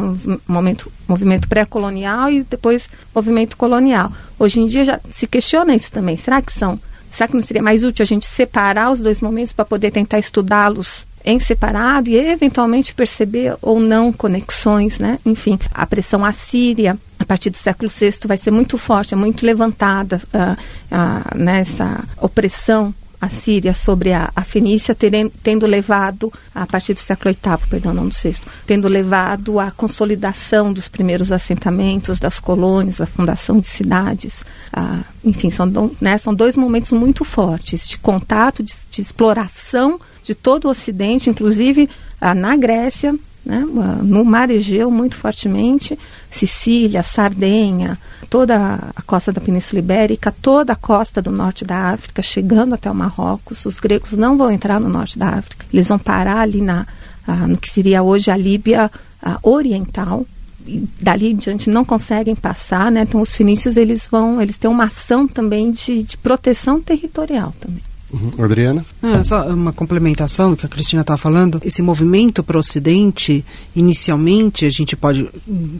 [0.46, 4.12] momento, movimento pré-colonial e depois movimento colonial.
[4.38, 6.18] Hoje em dia já se questiona isso também.
[6.18, 6.78] Será que são
[7.10, 10.18] Será que não seria mais útil a gente separar os dois momentos para poder tentar
[10.18, 15.18] estudá-los em separado e eventualmente perceber ou não conexões, né?
[15.24, 19.44] Enfim, a pressão assíria a partir do século VI vai ser muito forte, é muito
[19.44, 26.94] levantada uh, uh, nessa opressão assíria sobre a, a Fenícia, terem, tendo levado, a partir
[26.94, 32.40] do século VIII, perdão, não do VI, tendo levado à consolidação dos primeiros assentamentos, das
[32.40, 34.40] colônias, a fundação de cidades.
[34.72, 40.34] Ah, enfim, são, né, são dois momentos muito fortes de contato, de, de exploração de
[40.34, 41.88] todo o Ocidente, inclusive
[42.20, 43.64] ah, na Grécia, né,
[44.02, 45.98] no mar Egeu muito fortemente,
[46.30, 47.98] Sicília, Sardenha,
[48.28, 52.90] toda a costa da Península Ibérica, toda a costa do norte da África, chegando até
[52.90, 53.64] o Marrocos.
[53.64, 56.86] Os gregos não vão entrar no norte da África, eles vão parar ali na,
[57.26, 58.90] ah, no que seria hoje a Líbia
[59.22, 60.26] ah, Oriental.
[60.66, 63.02] E dali em diante não conseguem passar, né?
[63.02, 67.89] Então os fenícios eles vão, eles têm uma ação também de, de proteção territorial também.
[68.12, 68.44] Uhum.
[68.44, 68.84] Adriana?
[69.02, 71.60] Ah, só uma complementação do que a Cristina estava falando.
[71.64, 73.44] Esse movimento para o Ocidente,
[73.74, 75.28] inicialmente, a gente pode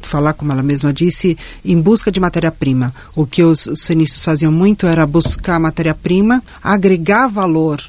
[0.02, 2.94] falar, como ela mesma disse, em busca de matéria-prima.
[3.14, 7.82] O que os, os fenícios faziam muito era buscar matéria-prima, agregar valor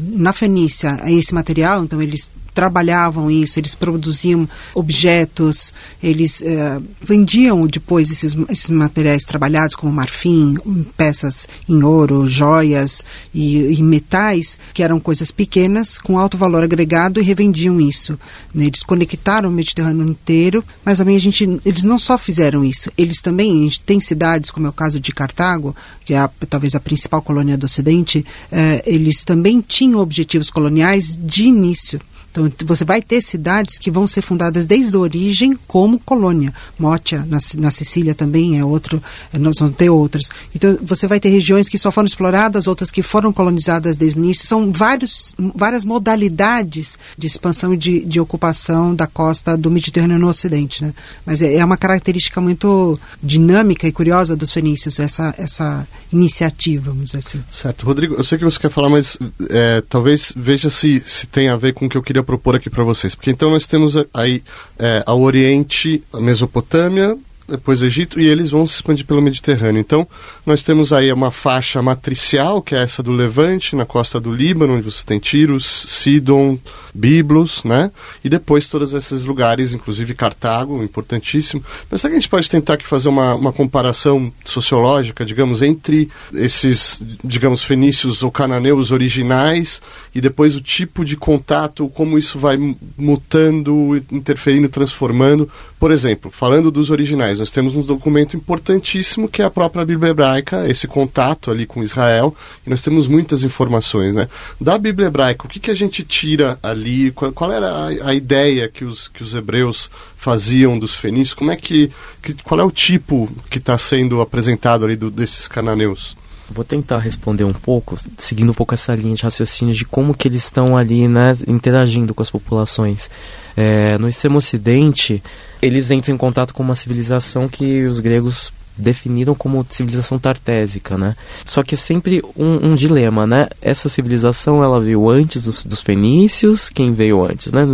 [0.00, 7.66] na Fenícia a esse material, então eles trabalhavam isso, eles produziam objetos, eles eh, vendiam
[7.66, 10.56] depois esses, esses materiais trabalhados, como marfim,
[10.96, 17.20] peças em ouro, joias e, e, metais, que eram coisas pequenas, com alto valor agregado,
[17.20, 18.18] e revendiam isso.
[18.54, 18.66] Né?
[18.66, 23.22] Eles conectaram o Mediterrâneo inteiro, mas também a gente, eles não só fizeram isso, eles
[23.22, 26.74] também, a gente tem cidades, como é o caso de Cartago, que é a, talvez
[26.74, 31.98] a principal colônia do Ocidente, eh, eles também tinham objetivos coloniais de início.
[32.30, 36.54] Então, você vai ter cidades que vão ser fundadas desde a origem como colônia.
[36.78, 40.28] Motia, na, na Sicília também é outro, é, nós vamos ter outras.
[40.54, 44.24] Então, você vai ter regiões que só foram exploradas, outras que foram colonizadas desde o
[44.24, 44.46] início.
[44.46, 50.28] São vários, várias modalidades de expansão e de, de ocupação da costa do Mediterrâneo no
[50.28, 50.84] Ocidente.
[50.84, 50.94] Né?
[51.26, 57.06] Mas é, é uma característica muito dinâmica e curiosa dos fenícios, essa, essa iniciativa, vamos
[57.06, 57.42] dizer assim.
[57.50, 57.84] Certo.
[57.84, 61.56] Rodrigo, eu sei que você quer falar, mas é, talvez veja se, se tem a
[61.56, 63.14] ver com o que eu queria queria propor aqui para vocês.
[63.14, 64.42] Porque então nós temos aí
[64.78, 67.16] é, ao Oriente, a Mesopotâmia,
[67.48, 69.80] depois Egito, e eles vão se expandir pelo Mediterrâneo.
[69.80, 70.06] Então,
[70.46, 74.74] nós temos aí uma faixa matricial, que é essa do Levante, na costa do Líbano,
[74.74, 76.56] onde você tem Tiros, Sidon,
[76.94, 77.90] Biblos, né?
[78.24, 81.62] E depois todos esses lugares, inclusive Cartago, importantíssimo.
[81.90, 86.08] Mas será que a gente pode tentar aqui fazer uma, uma comparação sociológica, digamos, entre
[86.34, 89.80] esses, digamos, fenícios ou cananeus originais
[90.14, 92.56] e depois o tipo de contato, como isso vai
[92.96, 95.48] mutando, interferindo, transformando?
[95.78, 100.10] Por exemplo, falando dos originais, nós temos um documento importantíssimo que é a própria Bíblia
[100.10, 102.34] Hebraica, esse contato ali com Israel,
[102.66, 104.28] e nós temos muitas informações, né?
[104.60, 106.79] Da Bíblia Hebraica, o que, que a gente tira ali?
[107.12, 111.34] Qual, qual era a, a, ideia que os, que os hebreus faziam dos fenícios?
[111.34, 111.90] Como é que,
[112.22, 116.16] que qual é o tipo que está sendo apresentado ali do, desses cananeus?
[116.50, 120.26] Vou tentar responder um pouco, seguindo um pouco essa linha de raciocínio de como que
[120.26, 123.08] eles estão ali, né, interagindo com as populações.
[123.56, 125.22] É, no extremo ocidente,
[125.62, 131.14] eles entram em contato com uma civilização que os gregos definiram como civilização tartésica, né?
[131.44, 133.48] Só que é sempre um, um, dilema, né?
[133.60, 137.66] Essa civilização ela veio antes dos, dos, fenícios, quem veio antes, né?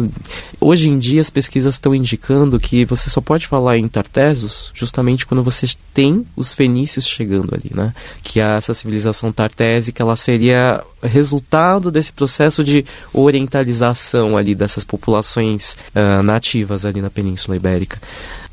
[0.60, 5.26] Hoje em dia as pesquisas estão indicando que você só pode falar em Tartesos justamente
[5.26, 7.94] quando você tem os fenícios chegando ali, né?
[8.22, 16.22] Que essa civilização tartésica ela seria resultado desse processo de orientalização ali dessas populações uh,
[16.22, 17.98] nativas ali na Península Ibérica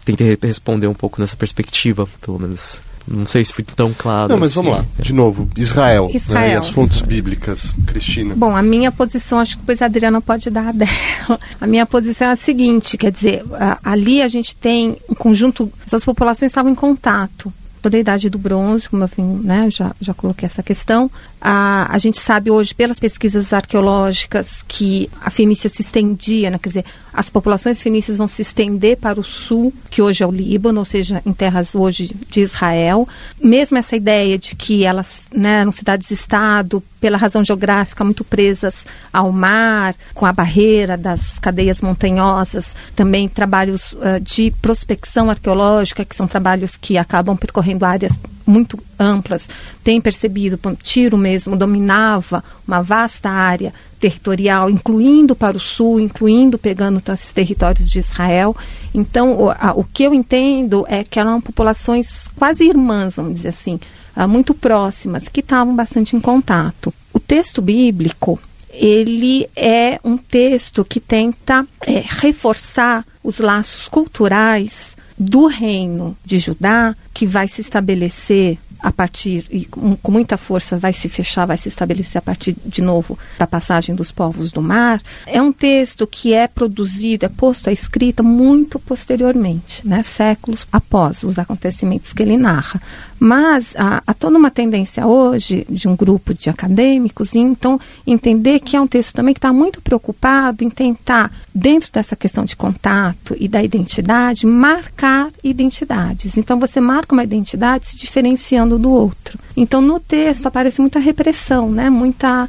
[0.06, 2.82] tentei responder um pouco nessa perspectiva, pelo menos.
[3.06, 4.30] Não sei se fui tão claro.
[4.30, 4.62] Não, mas assim.
[4.62, 4.86] vamos lá.
[4.98, 7.10] De novo, Israel, Israel né, e as fontes Israel.
[7.10, 7.76] bíblicas.
[7.86, 8.34] Cristina.
[8.34, 11.40] Bom, a minha posição, acho que depois a Adriana pode dar a dela.
[11.60, 13.44] A minha posição é a seguinte, quer dizer,
[13.84, 17.52] ali a gente tem um conjunto, essas populações estavam em contato
[17.84, 21.12] toda a idade do bronze, como eu vim, né, já, já coloquei essa questão.
[21.42, 26.70] A, a gente sabe hoje, pelas pesquisas arqueológicas, que a Fenícia se estendia, né, quer
[26.70, 30.80] dizer, as populações fenícias vão se estender para o sul, que hoje é o Líbano,
[30.80, 33.08] ou seja, em terras hoje de Israel.
[33.42, 39.32] Mesmo essa ideia de que elas né, eram cidades-estado, pela razão geográfica, muito presas ao
[39.32, 46.28] mar, com a barreira das cadeias montanhosas, também trabalhos uh, de prospecção arqueológica, que são
[46.28, 49.50] trabalhos que acabam percorrendo áreas muito amplas,
[49.84, 57.02] tem percebido, Tiro mesmo dominava uma vasta área territorial, incluindo para o sul, incluindo pegando
[57.12, 58.56] esses territórios de Israel.
[58.94, 63.50] Então, o, a, o que eu entendo é que eram populações quase irmãs, vamos dizer
[63.50, 63.80] assim,
[64.18, 66.94] uh, muito próximas, que estavam bastante em contato.
[67.14, 75.48] O texto bíblico, ele é um texto que tenta é, reforçar os laços culturais do
[75.48, 80.92] reino de Judá, que vai se estabelecer a partir, e com, com, muita força vai
[80.92, 85.02] se fechar, vai se estabelecer a partir, de novo, da passagem dos povos do mar,
[85.26, 91.24] é um texto que é produzido, é posto à escrita muito posteriormente, né, séculos após
[91.24, 92.82] os acontecimentos que ele narra.
[93.24, 98.76] Mas há, há, toda uma tendência hoje de um grupo de acadêmicos, então, entender que
[98.76, 103.34] é um texto também que está muito preocupado em tentar, dentro dessa questão de contato
[103.40, 106.36] e da identidade, marcar identidades.
[106.36, 109.40] Então, você marca uma identidade se diferenciando do outro.
[109.56, 111.90] Então, no texto aparece muita repressão, né?
[111.90, 112.48] muita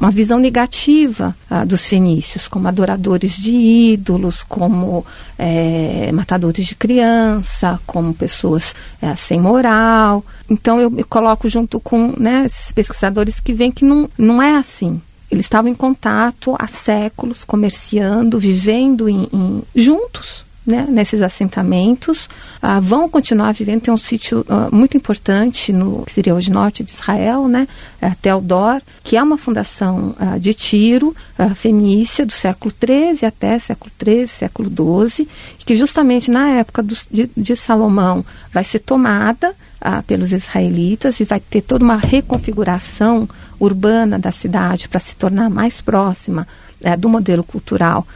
[0.00, 5.04] uma visão negativa ah, dos fenícios, como adoradores de ídolos, como
[5.38, 10.24] é, matadores de criança, como pessoas é, sem moral.
[10.48, 14.56] Então eu me coloco junto com né, esses pesquisadores que veem que não, não é
[14.56, 15.00] assim.
[15.30, 22.28] Eles estavam em contato há séculos, comerciando, vivendo em, em juntos, né, nesses assentamentos,
[22.60, 23.82] ah, vão continuar vivendo.
[23.82, 27.68] Tem um sítio ah, muito importante no que seria hoje norte de Israel, né,
[28.00, 31.14] é Teodor, que é uma fundação ah, de Tiro,
[31.54, 34.70] fenícia, do século XIII até século XIII, século
[35.08, 39.54] XII, que justamente na época do, de, de, Salomão vai ser tomada
[40.06, 43.28] pelos israelitas e vai ter toda uma reconfiguração
[43.60, 46.48] urbana da cidade para se tornar mais próxima
[46.80, 48.06] eh, do modelo cultural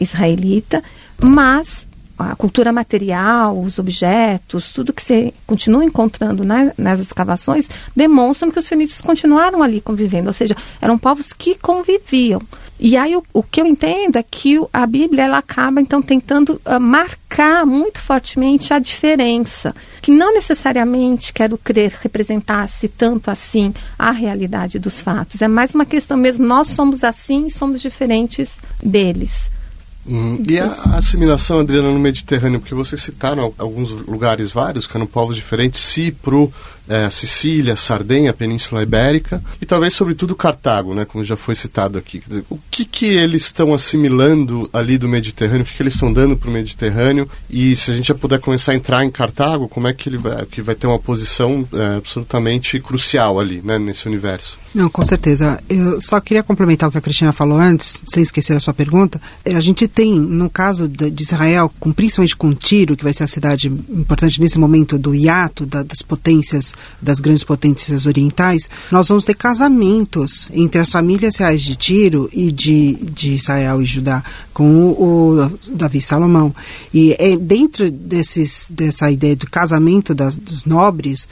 [0.00, 0.82] israelita,
[1.20, 1.87] mas
[2.18, 8.58] a cultura material, os objetos, tudo que você continua encontrando né, nas escavações, demonstram que
[8.58, 12.42] os fenícios continuaram ali convivendo, ou seja, eram povos que conviviam.
[12.80, 16.60] E aí o, o que eu entendo é que a Bíblia ela acaba então tentando
[16.64, 24.12] uh, marcar muito fortemente a diferença, que não necessariamente quero crer representasse tanto assim a
[24.12, 25.42] realidade dos fatos.
[25.42, 29.50] É mais uma questão mesmo, nós somos assim somos diferentes deles.
[30.08, 30.42] Uhum.
[30.48, 35.36] E a assimilação, Adriana, no Mediterrâneo, porque vocês citaram alguns lugares vários, que eram povos
[35.36, 36.52] diferentes, Cipro,
[36.88, 42.22] é, Sicília, Sardenha, Península Ibérica e talvez sobretudo Cartago, né, como já foi citado aqui.
[42.48, 46.36] O que, que eles estão assimilando ali do Mediterrâneo, o que, que eles estão dando
[46.36, 49.86] para o Mediterrâneo e se a gente já puder começar a entrar em Cartago, como
[49.86, 54.06] é que ele vai, que vai ter uma posição é, absolutamente crucial ali, né, nesse
[54.06, 54.58] universo?
[54.74, 55.60] Não, com certeza.
[55.68, 59.20] Eu só queria complementar o que a Cristina falou antes, sem esquecer a sua pergunta.
[59.44, 63.24] É, a gente tem, no caso de Israel, com, principalmente com Tiro, que vai ser
[63.24, 69.08] a cidade importante nesse momento do hiato da, das potências das grandes potências orientais, nós
[69.08, 74.22] vamos ter casamentos entre as famílias reais de Tiro e de, de Israel e Judá,
[74.52, 76.54] com o, o Davi Salomão.
[76.92, 81.28] E é, dentro desses, dessa ideia do casamento das, dos nobres,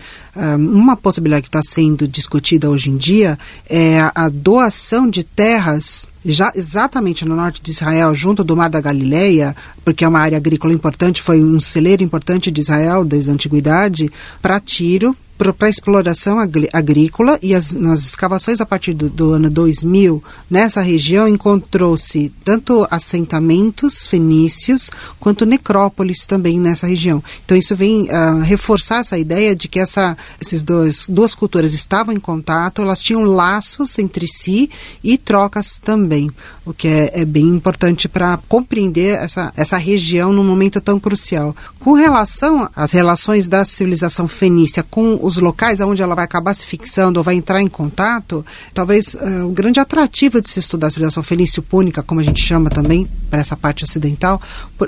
[0.58, 6.52] uma possibilidade que está sendo discutida hoje em dia é a doação de terras já
[6.54, 10.72] exatamente no norte de Israel, junto do Mar da Galileia, porque é uma área agrícola
[10.72, 14.10] importante, foi um celeiro importante de Israel desde a antiguidade,
[14.40, 16.38] para Tiro, para exploração
[16.72, 22.86] agrícola e as, nas escavações a partir do, do ano 2000, nessa região encontrou-se tanto
[22.90, 27.22] assentamentos fenícios quanto necrópolis também nessa região.
[27.44, 32.14] Então isso vem uh, reforçar essa ideia de que essa, essas duas, duas culturas estavam
[32.14, 34.70] em contato, elas tinham laços entre si
[35.04, 36.15] e trocas também,
[36.64, 41.54] o que é, é bem importante para compreender essa, essa região num momento tão crucial.
[41.86, 46.66] Com relação às relações da civilização fenícia com os locais onde ela vai acabar se
[46.66, 48.44] fixando ou vai entrar em contato,
[48.74, 52.70] talvez uh, o grande atrativo de se estudar a civilização fenício-púnica, como a gente chama
[52.70, 54.40] também, para essa parte ocidental,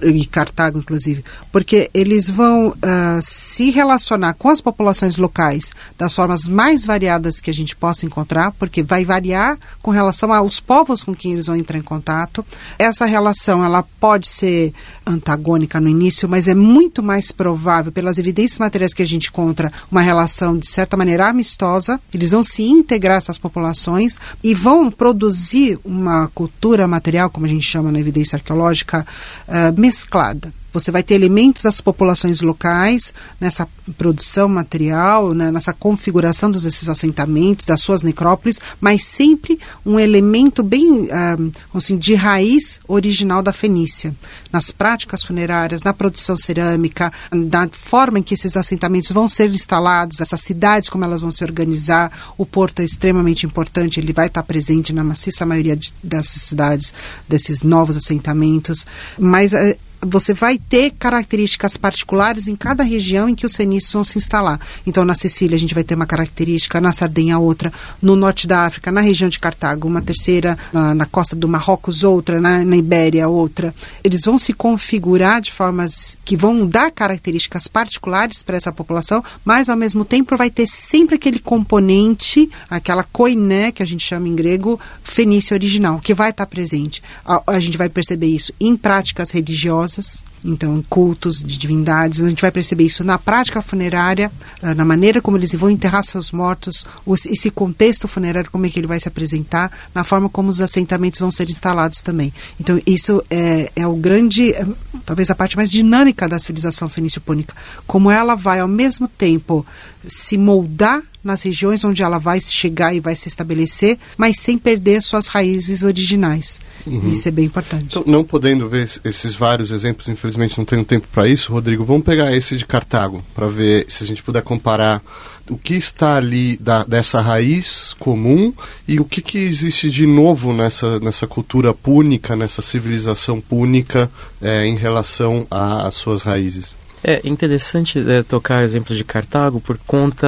[0.02, 2.74] e Cartago, inclusive, porque eles vão uh,
[3.20, 8.50] se relacionar com as populações locais das formas mais variadas que a gente possa encontrar,
[8.58, 12.44] porque vai variar com relação aos povos com quem eles vão entrar em contato.
[12.76, 14.72] Essa relação ela pode ser
[15.06, 19.28] antagônica no início, mas é muito muito mais provável, pelas evidências materiais que a gente
[19.28, 22.00] encontra, uma relação de certa maneira amistosa.
[22.14, 27.66] Eles vão se integrar essas populações e vão produzir uma cultura material, como a gente
[27.66, 29.06] chama na evidência arqueológica,
[29.46, 30.50] uh, mesclada.
[30.72, 33.66] Você vai ter elementos das populações locais nessa
[33.96, 41.08] produção material, né, nessa configuração desses assentamentos, das suas necrópolis, mas sempre um elemento bem
[41.10, 41.36] ah,
[41.74, 44.14] assim, de raiz original da Fenícia.
[44.52, 50.20] Nas práticas funerárias, na produção cerâmica, da forma em que esses assentamentos vão ser instalados,
[50.20, 52.12] essas cidades, como elas vão se organizar.
[52.36, 56.92] O porto é extremamente importante, ele vai estar presente na maciça maioria de, dessas cidades,
[57.28, 58.86] desses novos assentamentos.
[59.18, 64.04] Mas eh, você vai ter características particulares em cada região em que os fenícios vão
[64.04, 64.60] se instalar.
[64.86, 68.64] Então, na Sicília, a gente vai ter uma característica, na Sardenha, outra, no norte da
[68.64, 72.76] África, na região de Cartago, uma terceira, na, na costa do Marrocos, outra, na, na
[72.76, 73.74] Ibéria, outra.
[74.04, 79.68] Eles vão se configurar de formas que vão dar características particulares para essa população, mas,
[79.68, 84.36] ao mesmo tempo, vai ter sempre aquele componente, aquela koiné, que a gente chama em
[84.36, 87.02] grego, fenício original, que vai estar presente.
[87.24, 92.20] A, a gente vai perceber isso em práticas religiosas religiosas, então cultos de divindades.
[92.20, 94.30] A gente vai perceber isso na prática funerária,
[94.62, 96.86] ah, na maneira como eles vão enterrar seus mortos,
[97.26, 101.18] esse contexto funerário, como é que ele vai se apresentar, na forma como os assentamentos
[101.18, 102.32] vão ser instalados também.
[102.60, 104.66] Então, isso é, é o grande, é,
[105.04, 107.54] talvez a parte mais dinâmica da civilização fenício-púnica,
[107.86, 109.66] como ela vai, ao mesmo tempo,
[110.06, 115.02] se moldar nas regiões onde ela vai chegar e vai se estabelecer, mas sem perder
[115.02, 116.60] suas raízes originais.
[116.86, 117.12] Uhum.
[117.12, 117.84] Isso é bem importante.
[117.90, 122.02] Então, não podendo ver esses vários exemplos, infelizmente não tenho tempo para isso, Rodrigo, vamos
[122.02, 125.02] pegar esse de Cartago para ver se a gente puder comparar
[125.50, 128.52] o que está ali da, dessa raiz comum
[128.86, 134.10] e o que, que existe de novo nessa, nessa cultura púnica, nessa civilização púnica
[134.40, 136.76] é, em relação às suas raízes.
[137.02, 140.26] É interessante é, tocar exemplos de Cartago por conta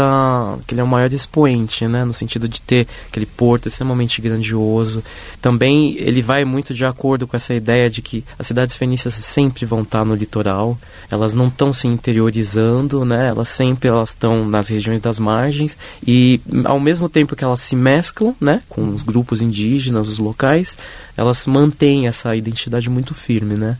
[0.66, 5.02] que ele é o maior expoente, né, no sentido de ter aquele porto extremamente grandioso.
[5.40, 9.66] Também ele vai muito de acordo com essa ideia de que as cidades fenícias sempre
[9.66, 10.78] vão estar no litoral,
[11.10, 16.40] elas não estão se interiorizando, né, elas sempre elas estão nas regiões das margens e
[16.64, 20.76] ao mesmo tempo que elas se mesclam, né, com os grupos indígenas, os locais,
[21.16, 23.76] elas mantêm essa identidade muito firme, né.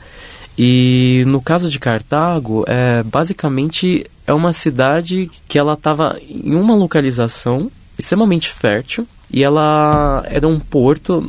[0.62, 6.74] E no caso de Cartago, é, basicamente é uma cidade que ela estava em uma
[6.74, 11.24] localização extremamente fértil e ela era um porto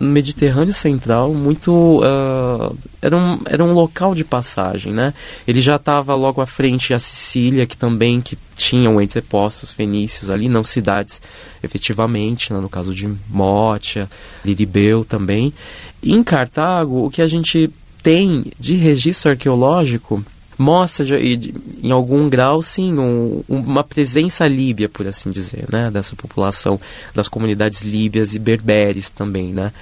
[0.00, 5.14] Mediterrâneo Central muito uh, era, um, era um local de passagem né?
[5.46, 10.48] Ele já estava logo à frente a Sicília que também que tinham entrepostos fenícios ali
[10.48, 11.22] não cidades
[11.62, 14.10] efetivamente né, no caso de Mótia
[14.44, 15.54] Liribeu também.
[16.02, 17.70] E em Cartago o que a gente
[18.04, 20.22] tem de registro arqueológico
[20.56, 26.78] mostra em algum grau sim um, uma presença líbia por assim dizer né dessa população
[27.12, 29.72] das comunidades líbias e berberes também né.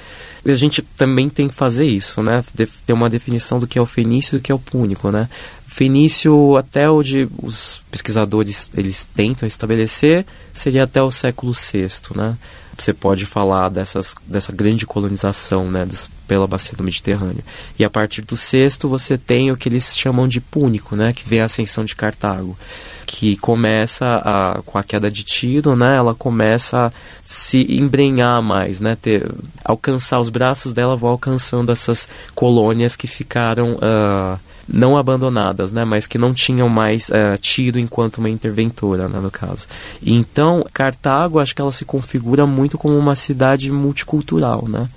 [0.47, 2.43] A gente também tem que fazer isso né
[2.87, 5.29] ter uma definição do que é o fenício e do que é o púnico né.
[5.67, 12.39] Fenício até onde os pesquisadores eles tentam estabelecer seria até o século VI né
[12.83, 17.43] você pode falar dessas, dessa grande colonização né, dos, pela bacia do Mediterrâneo.
[17.79, 21.29] E a partir do sexto você tem o que eles chamam de púnico, né, que
[21.29, 22.57] vem a ascensão de Cartago,
[23.07, 28.81] que começa a, com a queda de Tiro, né, ela começa a se embrenhar mais,
[28.81, 29.31] né, ter,
[29.65, 36.07] alcançar os braços dela vão alcançando essas colônias que ficaram uh, não abandonadas, né, mas
[36.07, 39.67] que não tinham mais uh, tido enquanto uma interventora, né, no caso.
[40.05, 44.89] Então, Cartago, acho que ela se configura muito como uma cidade multicultural, né?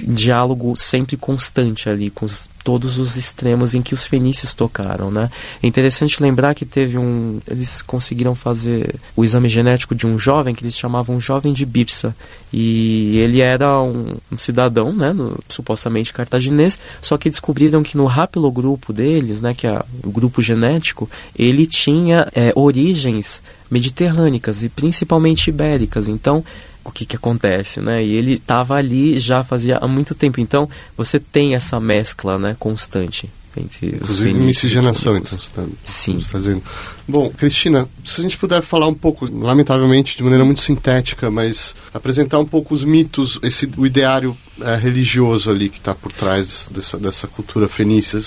[0.00, 5.30] Diálogo sempre constante ali com os, todos os extremos em que os fenícios tocaram, né?
[5.62, 10.54] É interessante lembrar que teve um, eles conseguiram fazer o exame genético de um jovem
[10.54, 12.14] que eles chamavam jovem de Bipsa
[12.52, 18.08] e ele era um, um cidadão, né, no, supostamente cartaginês, só que descobriram que no
[18.08, 25.48] haplogrupo deles, né, que é o grupo genético, ele tinha é, origens mediterrânicas e principalmente
[25.48, 26.06] ibéricas.
[26.08, 26.44] Então
[26.84, 28.04] o que, que acontece, né?
[28.04, 30.40] E ele estava ali já fazia há muito tempo.
[30.40, 36.20] Então, você tem essa mescla, né, constante entre Inclusive miscigenação, então, você está, Sim.
[36.20, 36.62] Você tá dizendo.
[37.06, 41.74] Bom, Cristina, se a gente puder falar um pouco, lamentavelmente, de maneira muito sintética, mas
[41.92, 46.68] apresentar um pouco os mitos, esse, o ideário é, religioso ali que está por trás
[46.72, 48.20] dessa, dessa cultura fenícia,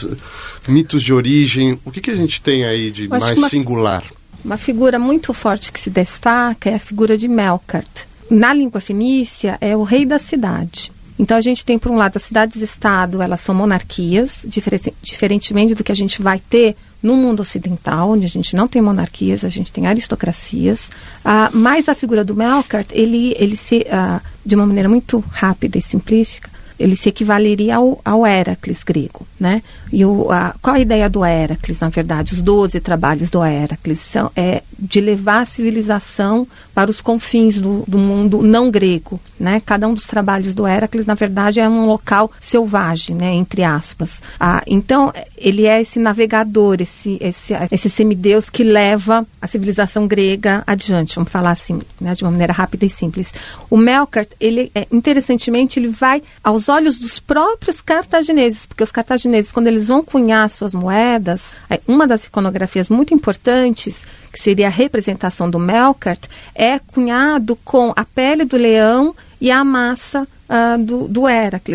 [0.67, 4.03] mitos de origem, o que, que a gente tem aí de mais uma, singular?
[4.43, 9.57] Uma figura muito forte que se destaca é a figura de Melkart na língua fenícia
[9.61, 10.91] é o rei da cidade.
[11.17, 14.45] Então a gente tem, por um lado, as cidades-estado, elas são monarquias,
[15.01, 18.81] diferentemente do que a gente vai ter no mundo ocidental, onde a gente não tem
[18.81, 20.89] monarquias, a gente tem aristocracias.
[21.23, 25.77] Uh, mas a figura do Melkart, ele, ele se, uh, de uma maneira muito rápida
[25.77, 26.49] e simplística,
[26.79, 29.61] ele se equivaleria ao, ao Heracles grego, né?
[29.91, 32.33] E o, a, qual a ideia do Heracles, na verdade?
[32.33, 37.83] Os doze trabalhos do Heracles são é de levar a civilização para os confins do,
[37.87, 39.61] do mundo não grego, né?
[39.65, 43.33] Cada um dos trabalhos do Heracles, na verdade, é um local selvagem, né?
[43.33, 44.21] Entre aspas.
[44.39, 50.63] Ah, então, ele é esse navegador, esse, esse, esse semideus que leva a civilização grega
[50.67, 52.13] adiante, vamos falar assim, né?
[52.13, 53.33] De uma maneira rápida e simples.
[53.69, 59.51] O Melkart, ele, é, interessantemente, ele vai aos olhos dos próprios cartagineses, porque os cartagineses,
[59.51, 61.53] quando eles vão cunhar suas moedas,
[61.87, 68.03] uma das iconografias muito importantes, que seria a representação do Melkart, é cunhado com a
[68.03, 71.27] pele do leão e a massa uh, do, do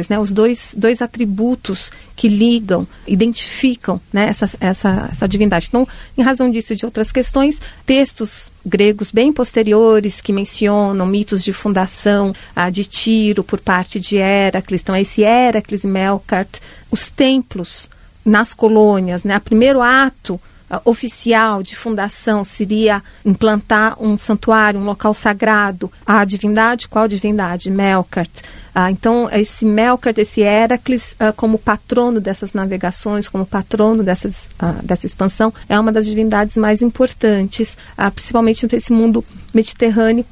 [0.09, 0.19] né?
[0.19, 4.27] os dois, dois atributos que ligam, identificam né?
[4.27, 5.67] essa, essa, essa divindade.
[5.69, 5.87] Então,
[6.19, 11.53] em razão disso e de outras questões, textos gregos bem posteriores que mencionam mitos de
[11.53, 16.59] fundação uh, de Tiro por parte de Heracles, então esse Heracles e Melkart,
[16.91, 17.89] os templos
[18.25, 19.37] nas colônias, né?
[19.37, 20.41] o primeiro ato
[20.71, 26.89] uh, oficial de fundação seria implantar um santuário, um local sagrado à divindade.
[26.89, 27.71] Qual divindade?
[27.71, 28.31] Melkart.
[28.75, 34.49] Uh, então, esse Melkart, esse Heracles, uh, como patrono dessas navegações, como patrono dessas,
[34.83, 37.77] dessa expansão, é uma das divindades mais importantes,
[38.15, 40.25] principalmente nesse mundo mediterrâneo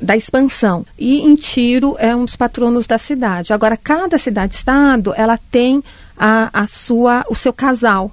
[0.00, 0.84] da expansão.
[0.98, 3.52] E em Tiro é um dos patronos da cidade.
[3.52, 5.82] Agora, cada cidade-estado, ela tem
[6.18, 8.12] a, a sua, o seu casal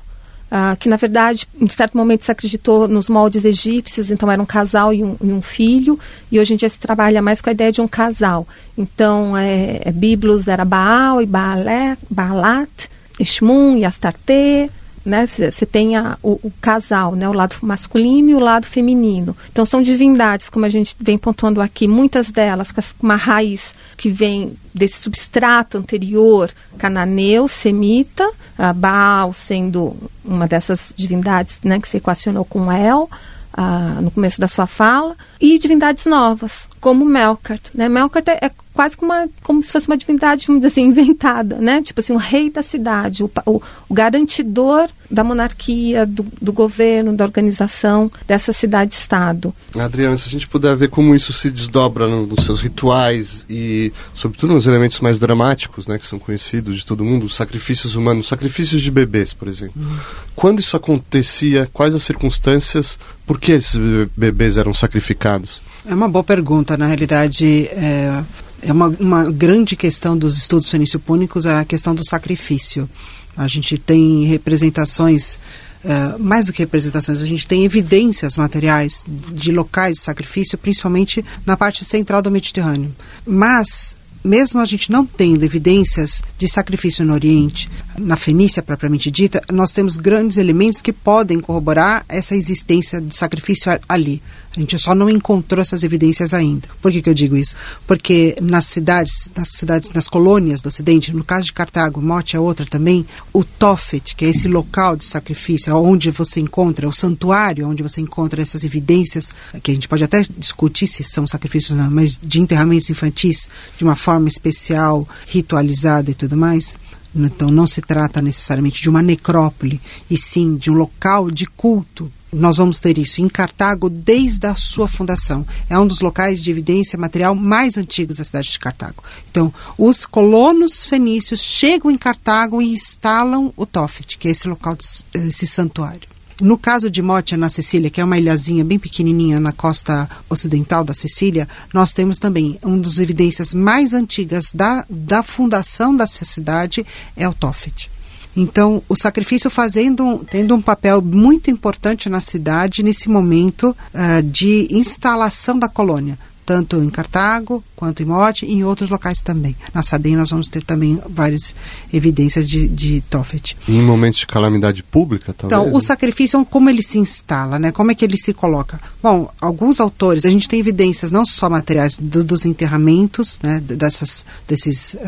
[0.54, 4.45] uh, que na verdade em certo momento se acreditou nos moldes egípcios, então era um
[4.45, 5.97] casal e um, e um, filho,
[6.32, 8.47] e hoje em dia se trabalha mais com a ideia de um casal.
[8.78, 12.89] Então, é, é Biblos era Baal e Baalat,
[13.20, 14.70] Ishmun e Astarte,
[15.06, 15.28] né?
[15.28, 17.28] Você tem a, o, o, casal, né?
[17.28, 19.36] O lado masculino e o lado feminino.
[19.51, 24.10] Então são divindades, como a gente vem pontuando aqui, muitas delas com uma raiz que
[24.10, 28.30] vem desse substrato anterior cananeu, semita,
[28.76, 31.80] Baal sendo uma dessas divindades, né?
[31.80, 33.10] Que se equacionou com El.
[33.56, 37.61] Uh, no começo da sua fala, e divindades novas, como Melkart.
[37.73, 37.88] Né?
[37.88, 41.55] Melkart é, é quase como, uma, como se fosse uma divindade, vamos dizer assim, inventada,
[41.55, 41.81] né?
[41.81, 47.13] Tipo assim, o rei da cidade, o, o, o garantidor da monarquia, do, do, governo,
[47.13, 49.55] da organização dessa cidade-estado.
[49.77, 53.93] Adriana, se a gente puder ver como isso se desdobra no, nos seus rituais e,
[54.13, 58.27] sobretudo, nos elementos mais dramáticos, né, que são conhecidos de todo mundo, os sacrifícios humanos,
[58.27, 59.81] sacrifícios de bebês, por exemplo.
[59.81, 59.97] Uhum.
[60.36, 63.79] Quando isso acontecia, quais as circunstâncias, por que esses
[64.17, 65.61] bebês eram sacrificados?
[65.86, 67.67] É uma boa pergunta, na realidade.
[67.67, 68.23] É,
[68.61, 72.89] é uma, uma grande questão dos estudos fenício-púnicos a questão do sacrifício.
[73.36, 75.36] A gente tem representações,
[75.84, 81.25] uh, mais do que representações, a gente tem evidências materiais de locais de sacrifício, principalmente
[81.45, 82.95] na parte central do Mediterrâneo.
[83.25, 89.41] Mas mesmo a gente não tendo evidências de sacrifício no Oriente, na Fenícia propriamente dita,
[89.51, 94.21] nós temos grandes elementos que podem corroborar essa existência de sacrifício ali.
[94.56, 96.68] A gente só não encontrou essas evidências ainda.
[96.82, 97.56] Por que, que eu digo isso?
[97.88, 102.39] Porque nas cidades, nas cidades, nas colônias do Ocidente, no caso de Cartago, Mote é
[102.39, 107.68] outra também, o Tofet, que é esse local de sacrifício, onde você encontra, o santuário
[107.68, 109.32] onde você encontra essas evidências,
[109.62, 113.49] que a gente pode até discutir se são sacrifícios ou não, mas de enterramentos infantis,
[113.78, 116.78] de uma forma especial, ritualizada e tudo mais.
[117.16, 122.11] Então não se trata necessariamente de uma necrópole, e sim de um local de culto
[122.34, 125.45] nós vamos ter isso em Cartago desde a sua fundação.
[125.70, 129.03] É um dos locais de evidência material mais antigos da cidade de Cartago.
[129.30, 134.76] Então, os colonos fenícios chegam em Cartago e instalam o Tofet, que é esse local,
[135.14, 136.12] esse santuário.
[136.41, 140.84] No caso de Motia, na Sicília, que é uma ilhazinha bem pequenininha na costa ocidental
[140.84, 146.86] da Sicília, nós temos também uma das evidências mais antigas da, da fundação dessa cidade
[147.15, 147.91] é o Tofet.
[148.36, 154.67] Então, o sacrifício fazendo, tendo um papel muito importante na cidade nesse momento uh, de
[154.71, 159.56] instalação da colônia tanto em Cartago quanto em Mote e em outros locais também.
[159.74, 161.56] Na Sardenha nós vamos ter também várias
[161.91, 163.58] evidências de, de Tofet.
[163.68, 165.62] Em momentos de calamidade pública, talvez?
[165.62, 167.72] Então, o sacrifício, como ele se instala, né?
[167.72, 168.80] como é que ele se coloca?
[169.02, 173.60] Bom, alguns autores, a gente tem evidências não só materiais do, dos enterramentos, né?
[173.60, 175.00] dessas, desses uh,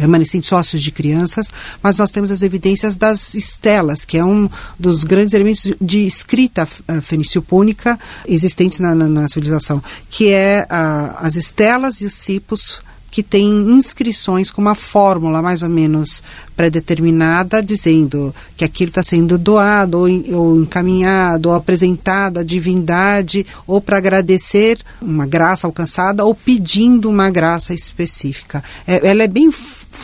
[0.00, 5.04] remanescentes ósseos de crianças, mas nós temos as evidências das estelas, que é um dos
[5.04, 10.66] grandes elementos de escrita uh, fenício-púnica existentes na, na, na, civilização, que é
[11.18, 16.22] as estelas e os cipos que tem inscrições com uma fórmula mais ou menos
[16.56, 23.82] pré-determinada, dizendo que aquilo está sendo doado ou, ou encaminhado ou apresentado à divindade ou
[23.82, 28.64] para agradecer uma graça alcançada ou pedindo uma graça específica.
[28.86, 29.50] É, ela é bem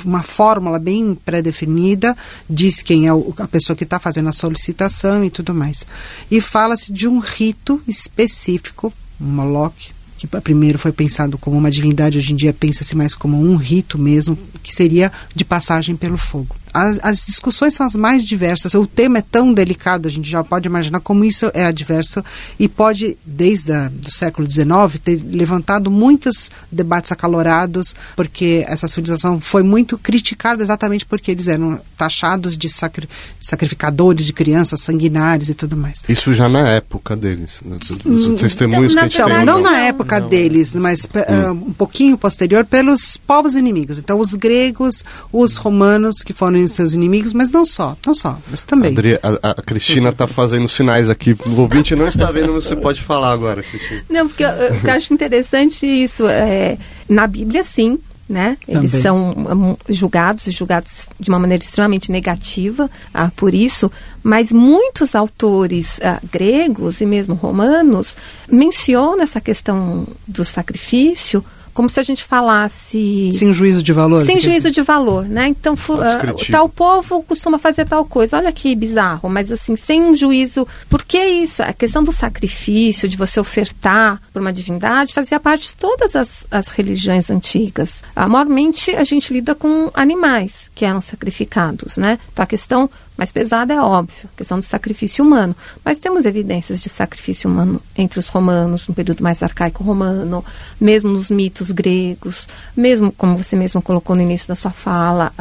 [0.05, 2.15] uma fórmula bem pré-definida,
[2.49, 5.87] diz quem é o, a pessoa que está fazendo a solicitação e tudo mais.
[6.31, 12.19] E fala-se de um rito específico, um Moloch, que primeiro foi pensado como uma divindade,
[12.19, 16.55] hoje em dia pensa-se mais como um rito mesmo, que seria de passagem pelo fogo
[16.79, 18.75] as, as, discussões são as mais diversas.
[18.75, 22.25] O tema é tão delicado, a gente já pode imaginar como isso é adverso
[22.59, 24.67] e pode, desde o século XIX,
[25.03, 31.81] ter levantado muitos debates acalorados, porque essa civilização foi muito criticada exatamente porque eles eram
[31.97, 33.09] taxados de sacri
[33.41, 36.05] sacrificadores de crianças, sanguinários e tudo mais.
[36.09, 37.79] Isso já na época deles, né?
[38.05, 39.45] Hum, os testemunhos não, que a gente não, tem.
[39.45, 40.29] Não na época não.
[40.29, 43.99] deles, mas uh, um pouquinho posterior, pelos povos inimigos.
[43.99, 48.65] Então, os gregos, os romanos, que foram seus inimigos, mas não só, não só, mas
[48.65, 48.91] também.
[48.91, 51.37] Adri, a, a, Cristina está fazendo sinais aqui.
[51.47, 54.03] O ouvinte não está vendo, mas você pode falar agora, Cristina.
[54.09, 56.27] Não, porque eu, eu acho interessante isso.
[56.27, 57.99] É, na Bíblia, sim,
[58.29, 58.59] né?
[58.69, 59.03] Eles Também.
[59.03, 63.91] são um, julgados e julgados de uma maneira extremamente negativa ah, por isso,
[64.23, 68.15] mas muitos autores ah, gregos e mesmo romanos
[68.51, 71.43] mencionam essa questão do sacrifício
[71.79, 73.31] como se a gente falasse.
[73.33, 74.27] Sem juízo de valor?
[74.27, 74.73] Sem juízo dizer.
[74.73, 75.47] de valor, né?
[75.47, 78.37] Então, uh, tal povo costuma fazer tal coisa.
[78.37, 80.67] Olha que bizarro, mas assim, sem um juízo.
[80.91, 81.63] Por que isso?
[81.63, 86.45] A questão do sacrifício, de você ofertar por uma divindade, fazia parte de todas as,
[86.51, 88.03] as religiões antigas.
[88.17, 92.19] A maiormente a gente lida com animais que eram sacrificados, né?
[92.33, 95.55] Então a questão mais pesada é óbvio, a questão do sacrifício humano.
[95.85, 100.45] Mas temos evidências de sacrifício humano entre os romanos, no período mais arcaico romano,
[100.81, 102.47] mesmo nos mitos gregos,
[102.77, 105.33] mesmo, como você mesmo colocou no início da sua fala,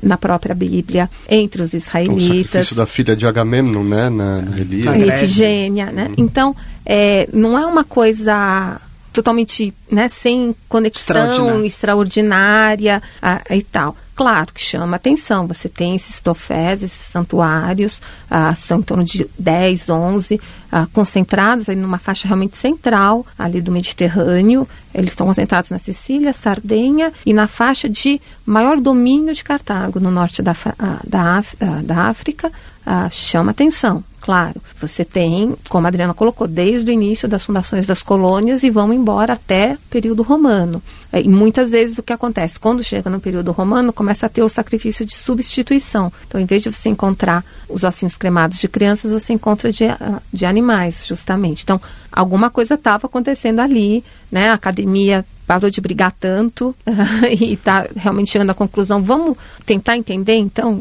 [0.00, 2.28] na própria Bíblia, entre os israelitas.
[2.28, 6.06] O sacrifício da filha de Agamemnon, né, na, na Efigênia, né?
[6.06, 6.14] Uhum.
[6.16, 8.80] Então, é, não é uma coisa
[9.14, 13.02] totalmente né, sem conexão extraordinária
[13.48, 13.96] e tal.
[14.14, 15.46] Claro que chama atenção.
[15.48, 18.00] Você tem esses tofés, esses santuários,
[18.30, 20.40] ah, são em torno de 10, 11,
[20.70, 24.68] ah, concentrados aí numa faixa realmente central ali do Mediterrâneo.
[24.94, 30.12] Eles estão concentrados na Sicília, Sardenha e na faixa de maior domínio de Cartago, no
[30.12, 31.42] norte da, ah, da,
[31.82, 32.52] da África.
[32.86, 34.04] Ah, chama atenção.
[34.24, 38.70] Claro, você tem, como a Adriana colocou, desde o início das fundações das colônias e
[38.70, 40.82] vão embora até período romano.
[41.12, 42.58] É, e muitas vezes o que acontece?
[42.58, 46.10] Quando chega no período romano, começa a ter o sacrifício de substituição.
[46.26, 50.22] Então, em vez de você encontrar os ossinhos cremados de crianças, você encontra de, ah,
[50.32, 51.62] de animais, justamente.
[51.62, 51.78] Então,
[52.10, 54.02] alguma coisa estava acontecendo ali,
[54.32, 54.48] né?
[54.48, 56.74] A academia parou de brigar tanto
[57.38, 59.02] e está realmente chegando à conclusão.
[59.02, 60.80] Vamos tentar entender, então,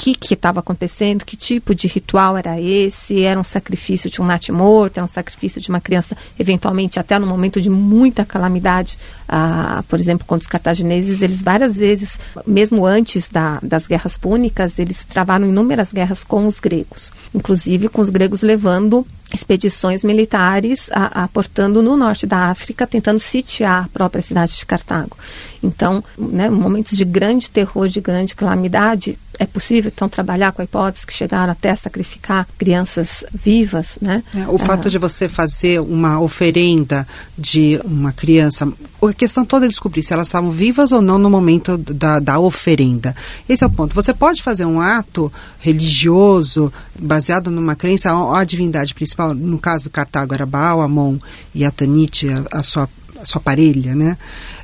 [0.00, 4.48] que estava acontecendo, que tipo de ritual era esse, era um sacrifício de um nat
[4.50, 8.98] morto, era um sacrifício de uma criança, eventualmente até no momento de muita calamidade,
[9.28, 14.78] ah, por exemplo, contra os cartagineses, eles várias vezes, mesmo antes da, das guerras púnicas,
[14.78, 21.82] eles travaram inúmeras guerras com os gregos, inclusive com os gregos levando expedições militares aportando
[21.82, 25.16] no norte da África, tentando sitiar a própria cidade de Cartago.
[25.62, 30.64] Então, né, momentos de grande terror, de grande calamidade, é possível então trabalhar com a
[30.64, 34.22] hipótese que chegaram até a sacrificar crianças vivas, né?
[34.34, 34.90] É, o fato ah.
[34.90, 37.06] de você fazer uma oferenda
[37.38, 38.70] de uma criança,
[39.08, 42.38] a questão toda é descobrir se elas estavam vivas ou não no momento da, da
[42.38, 43.14] oferenda.
[43.48, 43.94] Esse é o ponto.
[43.94, 49.90] Você pode fazer um ato religioso baseado numa crença, a, a divindade principal, no caso
[49.90, 51.18] Cartago era Baal, Amon
[51.54, 52.88] e Atanite, a, a sua
[53.24, 54.16] sua parelha, né?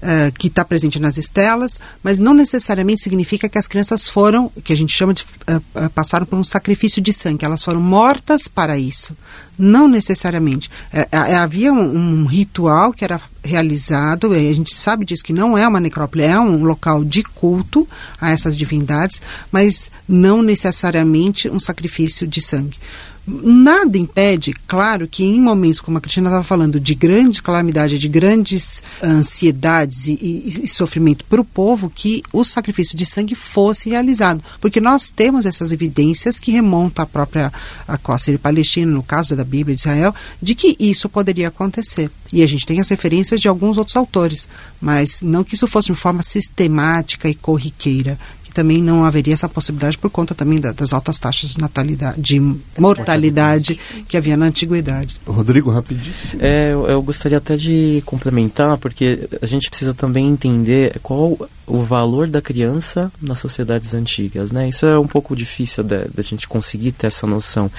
[0.03, 4.73] Uh, que está presente nas estelas, mas não necessariamente significa que as crianças foram, que
[4.73, 8.79] a gente chama de uh, passaram por um sacrifício de sangue, elas foram mortas para
[8.79, 9.17] isso.
[9.59, 10.71] Não necessariamente.
[11.11, 15.81] havia um, um, ritual que era realizado, a gente sabe disso que não é uma
[15.81, 17.89] necrópole, é um local de culto
[18.21, 22.79] a essas divindades, mas não necessariamente um sacrifício de sangue.
[23.27, 28.07] Nada impede, claro, que em momentos, como a Cristina estava falando, de grande calamidade, de
[28.07, 33.91] grandes ansiedades e, e, e sofrimento para o povo, que o sacrifício de sangue fosse
[33.91, 34.45] realizado.
[34.61, 37.53] Porque nós temos essas evidências que remontam à própria
[37.89, 42.09] a costa de Palestina, no caso da Bíblia de Israel, de que isso poderia acontecer.
[42.33, 44.49] E a gente tem as referências de alguns outros autores,
[44.81, 48.19] mas não que isso fosse de forma sistemática e corriqueira
[48.57, 52.41] também não haveria essa possibilidade por conta também da, das altas taxas de natalidade, de
[52.79, 53.79] mortalidade
[54.09, 55.17] que havia na antiguidade.
[55.27, 56.43] Rodrigo, rapidíssimo.
[56.43, 61.37] É, eu, eu gostaria até de complementar, porque a gente precisa também entender qual
[61.67, 64.71] o valor da criança nas sociedades antigas, né?
[64.71, 67.71] Isso é um pouco difícil da gente conseguir ter essa noção,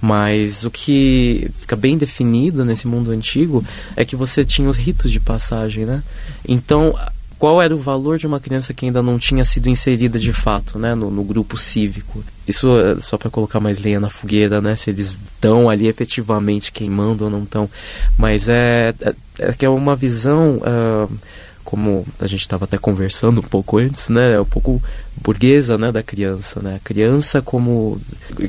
[0.00, 3.64] mas o que fica bem definido nesse mundo antigo
[3.94, 6.02] é que você tinha os ritos de passagem, né?
[6.46, 6.94] Então,
[7.38, 10.78] qual era o valor de uma criança que ainda não tinha sido inserida de fato,
[10.78, 12.24] né, no, no grupo cívico?
[12.46, 14.76] Isso é só para colocar mais lenha na fogueira, né?
[14.76, 17.68] Se eles estão ali efetivamente queimando ou não estão,
[18.16, 21.12] mas é, é, é que é uma visão uh,
[21.64, 24.80] como a gente estava até conversando um pouco antes, né, é um pouco
[25.20, 26.76] burguesa, né, da criança, né?
[26.76, 27.98] A criança como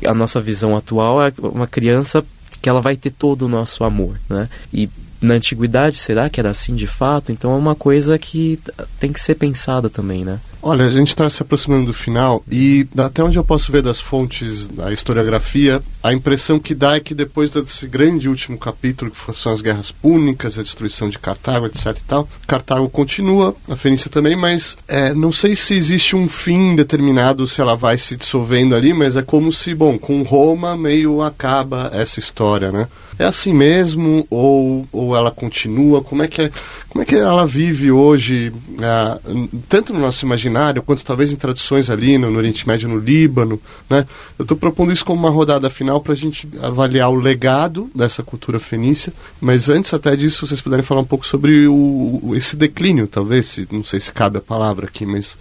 [0.06, 2.24] a nossa visão atual é uma criança
[2.62, 4.48] que ela vai ter todo o nosso amor, né?
[4.72, 4.90] E
[5.22, 7.32] na antiguidade, será que era assim de fato?
[7.32, 8.60] Então é uma coisa que
[9.00, 10.40] tem que ser pensada também, né?
[10.70, 14.02] Olha, a gente está se aproximando do final e até onde eu posso ver das
[14.02, 19.34] fontes da historiografia, a impressão que dá é que depois desse grande último capítulo, que
[19.34, 24.12] são as guerras púnicas, a destruição de Cartago, etc e tal, Cartago continua, a Fenícia
[24.12, 28.76] também, mas é, não sei se existe um fim determinado, se ela vai se dissolvendo
[28.76, 32.90] ali, mas é como se, bom, com Roma meio acaba essa história, né?
[33.20, 36.04] É assim mesmo ou, ou ela continua?
[36.04, 36.52] Como é que é,
[36.88, 39.20] como é que ela vive hoje, é,
[39.68, 43.60] tanto no nosso imaginário quanto talvez em tradições ali no, no Oriente Médio, no Líbano,
[43.90, 44.06] né?
[44.38, 48.24] Eu estou propondo isso como uma rodada final para a gente avaliar o legado dessa
[48.24, 53.08] cultura fenícia, mas antes até disso vocês puderem falar um pouco sobre o, esse declínio,
[53.08, 55.38] talvez, não sei se cabe a palavra aqui, mas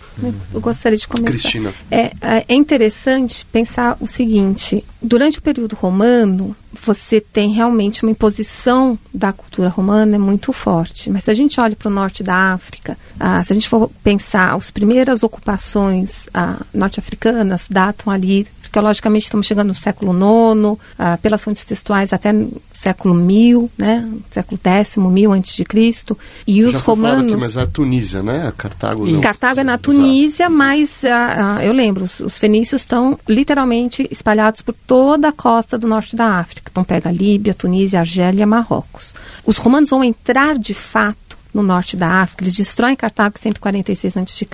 [0.53, 1.31] eu gostaria de começar.
[1.31, 1.75] Cristina.
[1.91, 2.12] É,
[2.49, 6.55] é interessante pensar o seguinte: durante o período romano
[6.85, 11.09] você tem realmente uma imposição da cultura romana muito forte.
[11.09, 13.91] Mas se a gente olha para o norte da África, ah, se a gente for
[14.03, 21.19] pensar, as primeiras ocupações ah, norte-africanas datam ali arqueologicamente estamos chegando no século IX, ah,
[21.19, 22.33] pelas fontes textuais até
[22.77, 26.16] século mil, né, século X, mil antes de Cristo,
[26.47, 27.33] e os Já romanos.
[27.33, 28.47] Aqui, mas a Tunísia, né?
[28.47, 29.07] A Cartago.
[29.07, 29.20] Não.
[29.20, 34.61] Cartago é na Tunísia, mas uh, uh, eu lembro, os, os, fenícios estão literalmente espalhados
[34.61, 36.70] por toda a costa do norte da África.
[36.70, 39.14] Então pega Líbia, Tunísia, Argélia, Marrocos.
[39.45, 42.45] Os romanos vão entrar de fato no norte da África.
[42.45, 44.47] Eles destroem Cartago em 146 a.C.,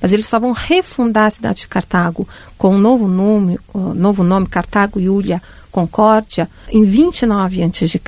[0.00, 4.22] mas eles só vão refundar a cidade de Cartago com um novo nome, um novo
[4.22, 8.00] nome Cartago Iulia Concórdia, em 29 a.C.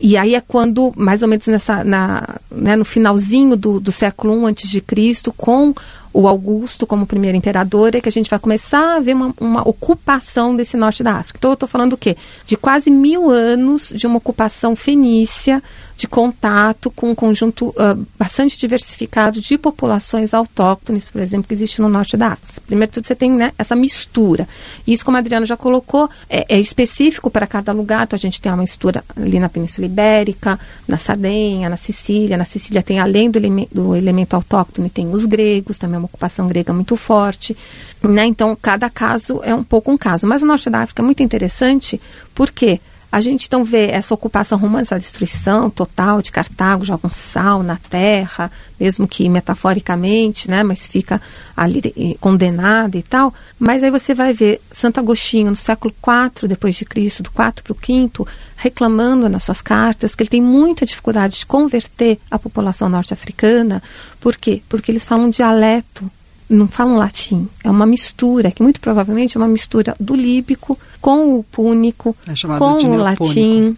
[0.00, 4.48] E aí é quando, mais ou menos nessa, na, né, no finalzinho do, do século
[4.48, 5.74] I a.C., com
[6.12, 9.68] o Augusto como primeiro imperador, é que a gente vai começar a ver uma, uma
[9.68, 11.38] ocupação desse norte da África.
[11.38, 12.16] Então, eu estou falando o quê?
[12.44, 15.62] De quase mil anos de uma ocupação fenícia,
[15.96, 21.80] de contato com um conjunto uh, bastante diversificado de populações autóctones, por exemplo, que existe
[21.80, 22.60] no norte da África.
[22.66, 24.48] Primeiro tudo, você tem né, essa mistura.
[24.86, 28.04] Isso, como a Adriana já colocou, é, é específico para cada lugar.
[28.04, 30.58] Então, a gente tem uma mistura ali na Península Ibérica,
[30.88, 32.36] na Sardenha, na Sicília.
[32.36, 36.06] Na Sicília tem, além do, eleme do elemento autóctone, tem os gregos, também é uma
[36.06, 37.56] ocupação grega muito forte.
[38.02, 38.26] Né?
[38.26, 40.26] Então, cada caso é um pouco um caso.
[40.26, 42.00] Mas o norte da África é muito interessante,
[42.34, 42.80] porque
[43.12, 47.62] a gente então vê essa ocupação romana, essa destruição total de Cartago, joga um sal
[47.62, 48.50] na terra,
[48.80, 51.20] mesmo que metaforicamente, né, mas fica
[51.54, 53.34] ali condenada e tal.
[53.58, 57.62] Mas aí você vai ver Santo Agostinho no século IV depois de Cristo, do 4
[57.62, 62.38] para o 5, reclamando nas suas cartas que ele tem muita dificuldade de converter a
[62.38, 63.82] população norte-africana.
[64.20, 64.62] Por quê?
[64.70, 66.10] Porque eles falam um dialeto
[66.48, 71.38] não falam latim, é uma mistura, que muito provavelmente é uma mistura do líbico com
[71.38, 73.76] o púnico, é com o latim.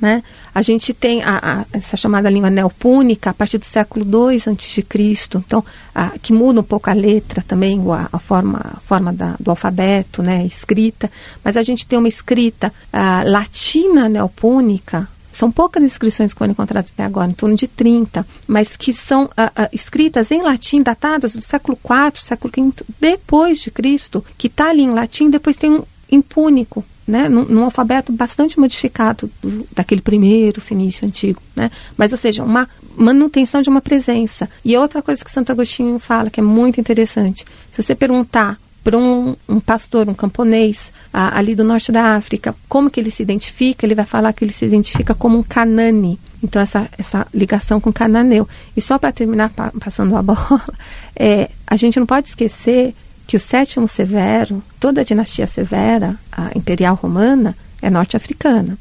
[0.00, 0.20] Né?
[0.52, 1.38] A gente tem a,
[1.72, 4.84] a, essa chamada língua neopúnica a partir do século II a.C.,
[5.36, 9.50] então, a, que muda um pouco a letra também, a, a forma, forma da, do
[9.50, 11.08] alfabeto, né, escrita,
[11.44, 12.72] mas a gente tem uma escrita
[13.24, 18.76] latina neopúnica são poucas inscrições que foram encontradas até agora, em torno de 30, mas
[18.76, 23.70] que são uh, uh, escritas em latim, datadas do século IV, século V depois de
[23.70, 28.60] Cristo, que está ali em latim, depois tem um impúnico, né, num, num, alfabeto bastante
[28.60, 31.70] modificado do, daquele primeiro fenício antigo, né?
[31.96, 34.48] Mas, ou seja, uma manutenção de uma presença.
[34.64, 38.98] E outra coisa que Santo Agostinho fala, que é muito interessante, se você perguntar para
[38.98, 43.22] um, um, pastor, um camponês a, ali do norte da África, como que ele se
[43.22, 43.86] identifica?
[43.86, 46.18] Ele vai falar que ele se identifica como um canane.
[46.42, 48.48] Então, essa, essa ligação com cananeu.
[48.76, 50.62] E só para terminar pa, passando a bola,
[51.14, 52.94] é, a gente não pode esquecer
[53.26, 58.76] que o sétimo Severo, toda a dinastia Severa, a imperial romana, é norte-africana.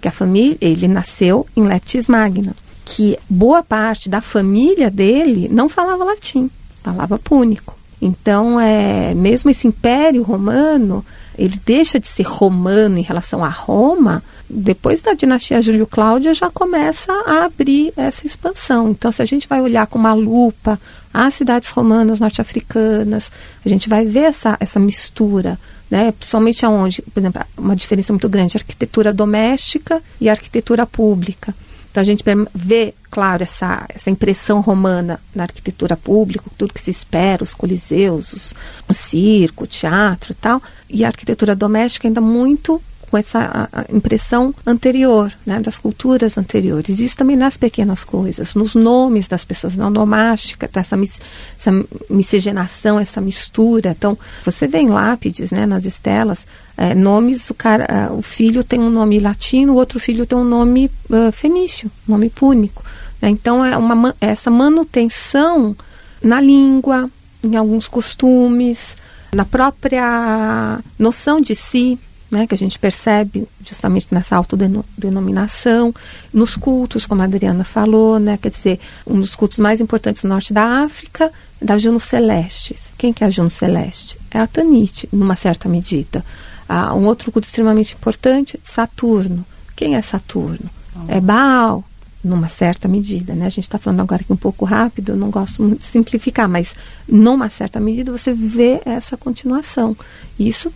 [0.00, 2.54] Que a família, ele nasceu em Leptis Magna.
[2.84, 6.50] Que boa parte da família dele não falava latim,
[6.82, 7.79] falava púnico.
[8.00, 11.04] Então, é, mesmo esse Império Romano,
[11.36, 16.50] ele deixa de ser romano em relação a Roma, depois da dinastia Júlio Cláudia já
[16.50, 18.90] começa a abrir essa expansão.
[18.90, 20.80] Então, se a gente vai olhar com uma lupa
[21.14, 23.30] as cidades romanas norte-africanas,
[23.64, 25.58] a gente vai ver essa, essa mistura,
[25.90, 26.12] né?
[26.12, 31.54] principalmente aonde, por exemplo, uma diferença muito grande, arquitetura doméstica e arquitetura pública.
[31.90, 32.22] Então a gente
[32.54, 38.32] vê, claro, essa, essa impressão romana na arquitetura pública, tudo que se espera, os coliseus,
[38.32, 38.54] os,
[38.88, 42.80] o circo, o teatro e tal, e a arquitetura doméstica ainda muito
[43.10, 47.00] com essa impressão anterior, né, das culturas anteriores.
[47.00, 51.20] Isso também nas pequenas coisas, nos nomes das pessoas, na onomástica, tá, essa, mis,
[51.58, 51.72] essa
[52.08, 53.94] miscigenação, essa mistura.
[53.98, 56.46] Então, você vê em lápides, né, nas estelas,
[56.76, 60.44] é, nomes, o, cara, o filho tem um nome latino, o outro filho tem um
[60.44, 62.82] nome uh, fenício, nome púnico.
[63.20, 63.28] Né?
[63.28, 65.76] Então, é uma, essa manutenção
[66.22, 67.10] na língua,
[67.42, 68.96] em alguns costumes,
[69.32, 71.98] na própria noção de si,
[72.30, 75.92] né, que a gente percebe justamente nessa autodenominação,
[76.32, 80.28] nos cultos, como a Adriana falou, né, quer dizer, um dos cultos mais importantes do
[80.28, 82.76] norte da África, da Juno Celeste.
[82.96, 84.16] Quem que é a Juno Celeste?
[84.30, 86.24] É a Tanite, numa certa medida.
[86.68, 89.44] Ah, um outro culto extremamente importante, Saturno.
[89.74, 90.70] Quem é Saturno?
[91.08, 91.84] É Baal,
[92.22, 93.46] numa certa medida, né?
[93.46, 96.48] A gente está falando agora aqui um pouco rápido, eu não gosto muito de simplificar,
[96.48, 96.74] mas
[97.08, 99.96] numa certa medida você vê essa continuação.
[100.38, 100.72] Isso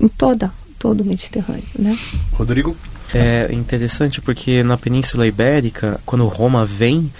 [0.00, 1.96] em toda todo o Mediterrâneo, né?
[2.32, 2.74] Rodrigo?
[3.14, 7.12] É interessante porque na Península Ibérica, quando Roma vem,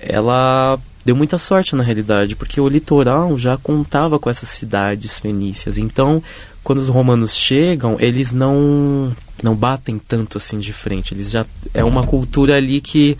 [0.00, 5.78] ela deu muita sorte na realidade, porque o litoral já contava com essas cidades fenícias.
[5.78, 6.22] Então,
[6.62, 11.14] quando os romanos chegam, eles não não batem tanto assim de frente.
[11.14, 13.16] Eles já é uma cultura ali que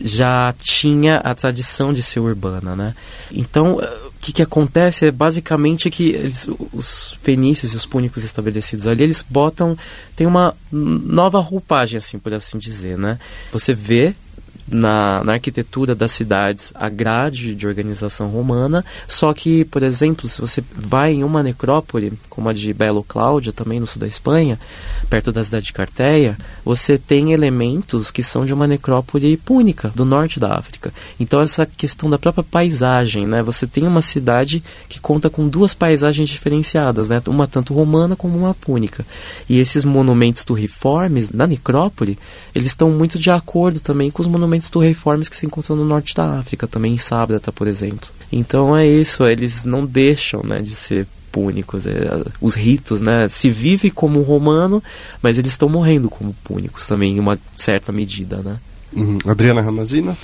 [0.00, 2.94] já tinha a tradição de ser urbana, né?
[3.30, 3.80] Então,
[4.24, 9.22] que, que acontece é basicamente que eles, os fenícios e os púnicos estabelecidos ali, eles
[9.28, 9.76] botam,
[10.16, 13.18] tem uma nova roupagem, assim, por assim dizer, né?
[13.52, 14.14] Você vê
[14.66, 20.40] na, na, arquitetura das cidades a grade de organização romana, só que, por exemplo, se
[20.40, 24.58] você vai em uma necrópole, como a de Belo Cláudia, também no sul da Espanha,
[25.10, 30.04] perto da cidade de Carteia, você tem elementos que são de uma necrópole púnica, do
[30.04, 30.92] norte da África.
[31.20, 33.42] Então, essa questão da própria paisagem, né?
[33.42, 37.22] Você tem uma cidade que conta com duas paisagens diferenciadas, né?
[37.26, 39.04] Uma tanto romana como uma púnica.
[39.48, 42.18] E esses monumentos turriformes, na necrópole,
[42.54, 46.14] eles estão muito de acordo também com os monumentos turriformes que se encontram no norte
[46.14, 48.08] da África, também em Sábrata, por exemplo.
[48.32, 51.84] Então é isso, eles não deixam né, de ser púnicos.
[51.86, 53.26] É, os ritos, né?
[53.28, 54.82] Se vive como romano,
[55.20, 58.58] mas eles estão morrendo como púnicos também, em uma certa medida, né?
[58.92, 59.18] Uhum.
[59.26, 60.16] Adriana Ramazina?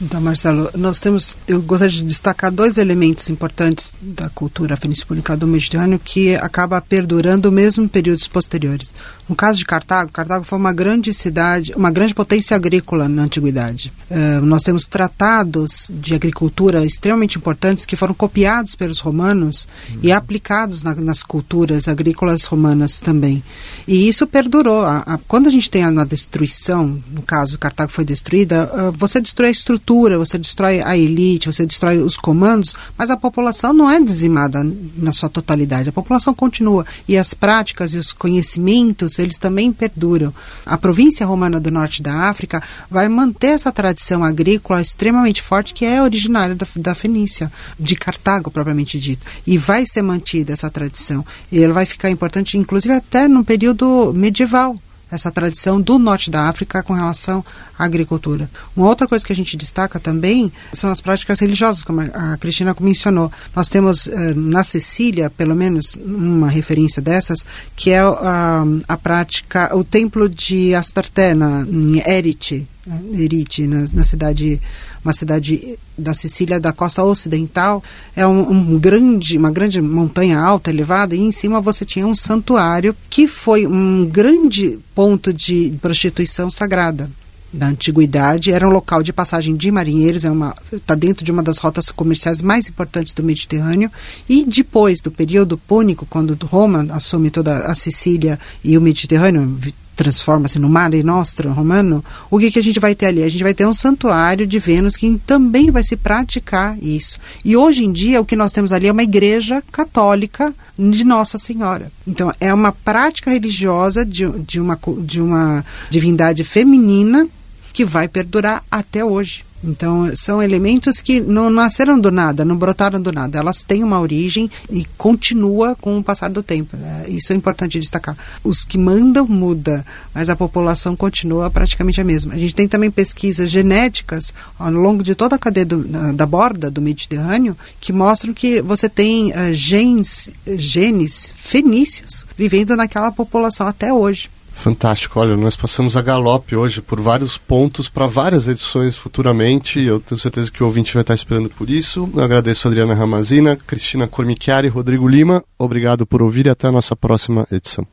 [0.00, 5.46] Então, Marcelo, nós temos, eu gostaria de destacar dois elementos importantes da cultura fenício-púnica do
[5.46, 8.94] Mediterrâneo que acaba perdurando mesmo em períodos posteriores.
[9.28, 13.92] No caso de Cartago, Cartago foi uma grande cidade, uma grande potência agrícola na antiguidade.
[14.10, 20.00] Uh, nós temos tratados de agricultura extremamente importantes que foram copiados pelos romanos uhum.
[20.02, 23.40] e aplicados na, nas culturas agrícolas romanas também.
[23.86, 24.82] E isso perdurou.
[24.82, 28.92] A, a, quando a gente tem a, a destruição, no caso Cartago foi destruída, uh,
[28.98, 33.72] você destrói a estrutura, você destrói a elite, você destrói os comandos, mas a população
[33.72, 34.64] não é dizimada
[34.96, 35.88] na sua totalidade.
[35.88, 40.32] A população continua e as práticas e os conhecimentos eles também perduram.
[40.64, 45.84] A província romana do norte da África vai manter essa tradição agrícola extremamente forte que
[45.84, 51.24] é originária da, da Fenícia, de Cartago propriamente dito, e vai ser mantida essa tradição.
[51.50, 54.78] E ela vai ficar importante, inclusive até no período medieval
[55.10, 57.44] essa tradição do norte da África com relação
[57.78, 58.50] à agricultura.
[58.76, 62.74] Uma outra coisa que a gente destaca também são as práticas religiosas, como a Cristina
[62.80, 63.30] mencionou.
[63.54, 67.44] Nós temos eh, na Sicília, pelo menos uma referência dessas,
[67.76, 72.66] que é a, a prática, o templo de Astarte, na, em Erite,
[73.12, 74.60] Erite, na, na cidade
[75.04, 77.82] uma cidade da Sicília da costa ocidental,
[78.14, 82.14] é um, um, grande, uma grande montanha alta, elevada, e em cima você tinha um
[82.14, 87.10] santuário que foi um grande ponto de prostituição sagrada.
[87.52, 91.42] Da antiguidade, era um local de passagem de marinheiros, é uma está dentro de uma
[91.42, 93.90] das rotas comerciais mais importantes do Mediterrâneo
[94.28, 99.58] e depois do período púnico, quando Roma assume toda a Sicília e o Mediterrâneo,
[100.00, 103.22] transforma-se no Mare Nostrum romano, o que, que a gente vai ter ali?
[103.22, 107.18] A gente vai ter um santuário de Vênus que também vai se praticar isso.
[107.44, 111.36] E hoje em dia o que nós temos ali é uma igreja católica de Nossa
[111.36, 111.92] Senhora.
[112.06, 117.28] Então é uma prática religiosa de, de, uma, de uma divindade feminina
[117.70, 119.44] que vai perdurar até hoje.
[119.62, 123.38] Então, são elementos que não nasceram do nada, não brotaram do nada.
[123.38, 126.76] Elas têm uma origem e continua com o passar do tempo.
[126.76, 128.16] É, isso é importante destacar.
[128.42, 129.84] Os que mandam muda,
[130.14, 132.34] mas a população continua praticamente a mesma.
[132.34, 135.84] A gente tem também pesquisas genéticas ao longo de toda a cadeia do,
[136.14, 143.12] da borda do Mediterrâneo que mostram que você tem uh, genes, genes fenícios vivendo naquela
[143.12, 144.30] população até hoje.
[144.60, 145.18] Fantástico.
[145.18, 149.80] Olha, nós passamos a galope hoje por vários pontos para várias edições futuramente.
[149.80, 152.06] Eu tenho certeza que o ouvinte vai estar esperando por isso.
[152.14, 155.42] Eu agradeço a Adriana Ramazina, Cristina Cormichiari Rodrigo Lima.
[155.58, 157.86] Obrigado por ouvir e até a nossa próxima edição.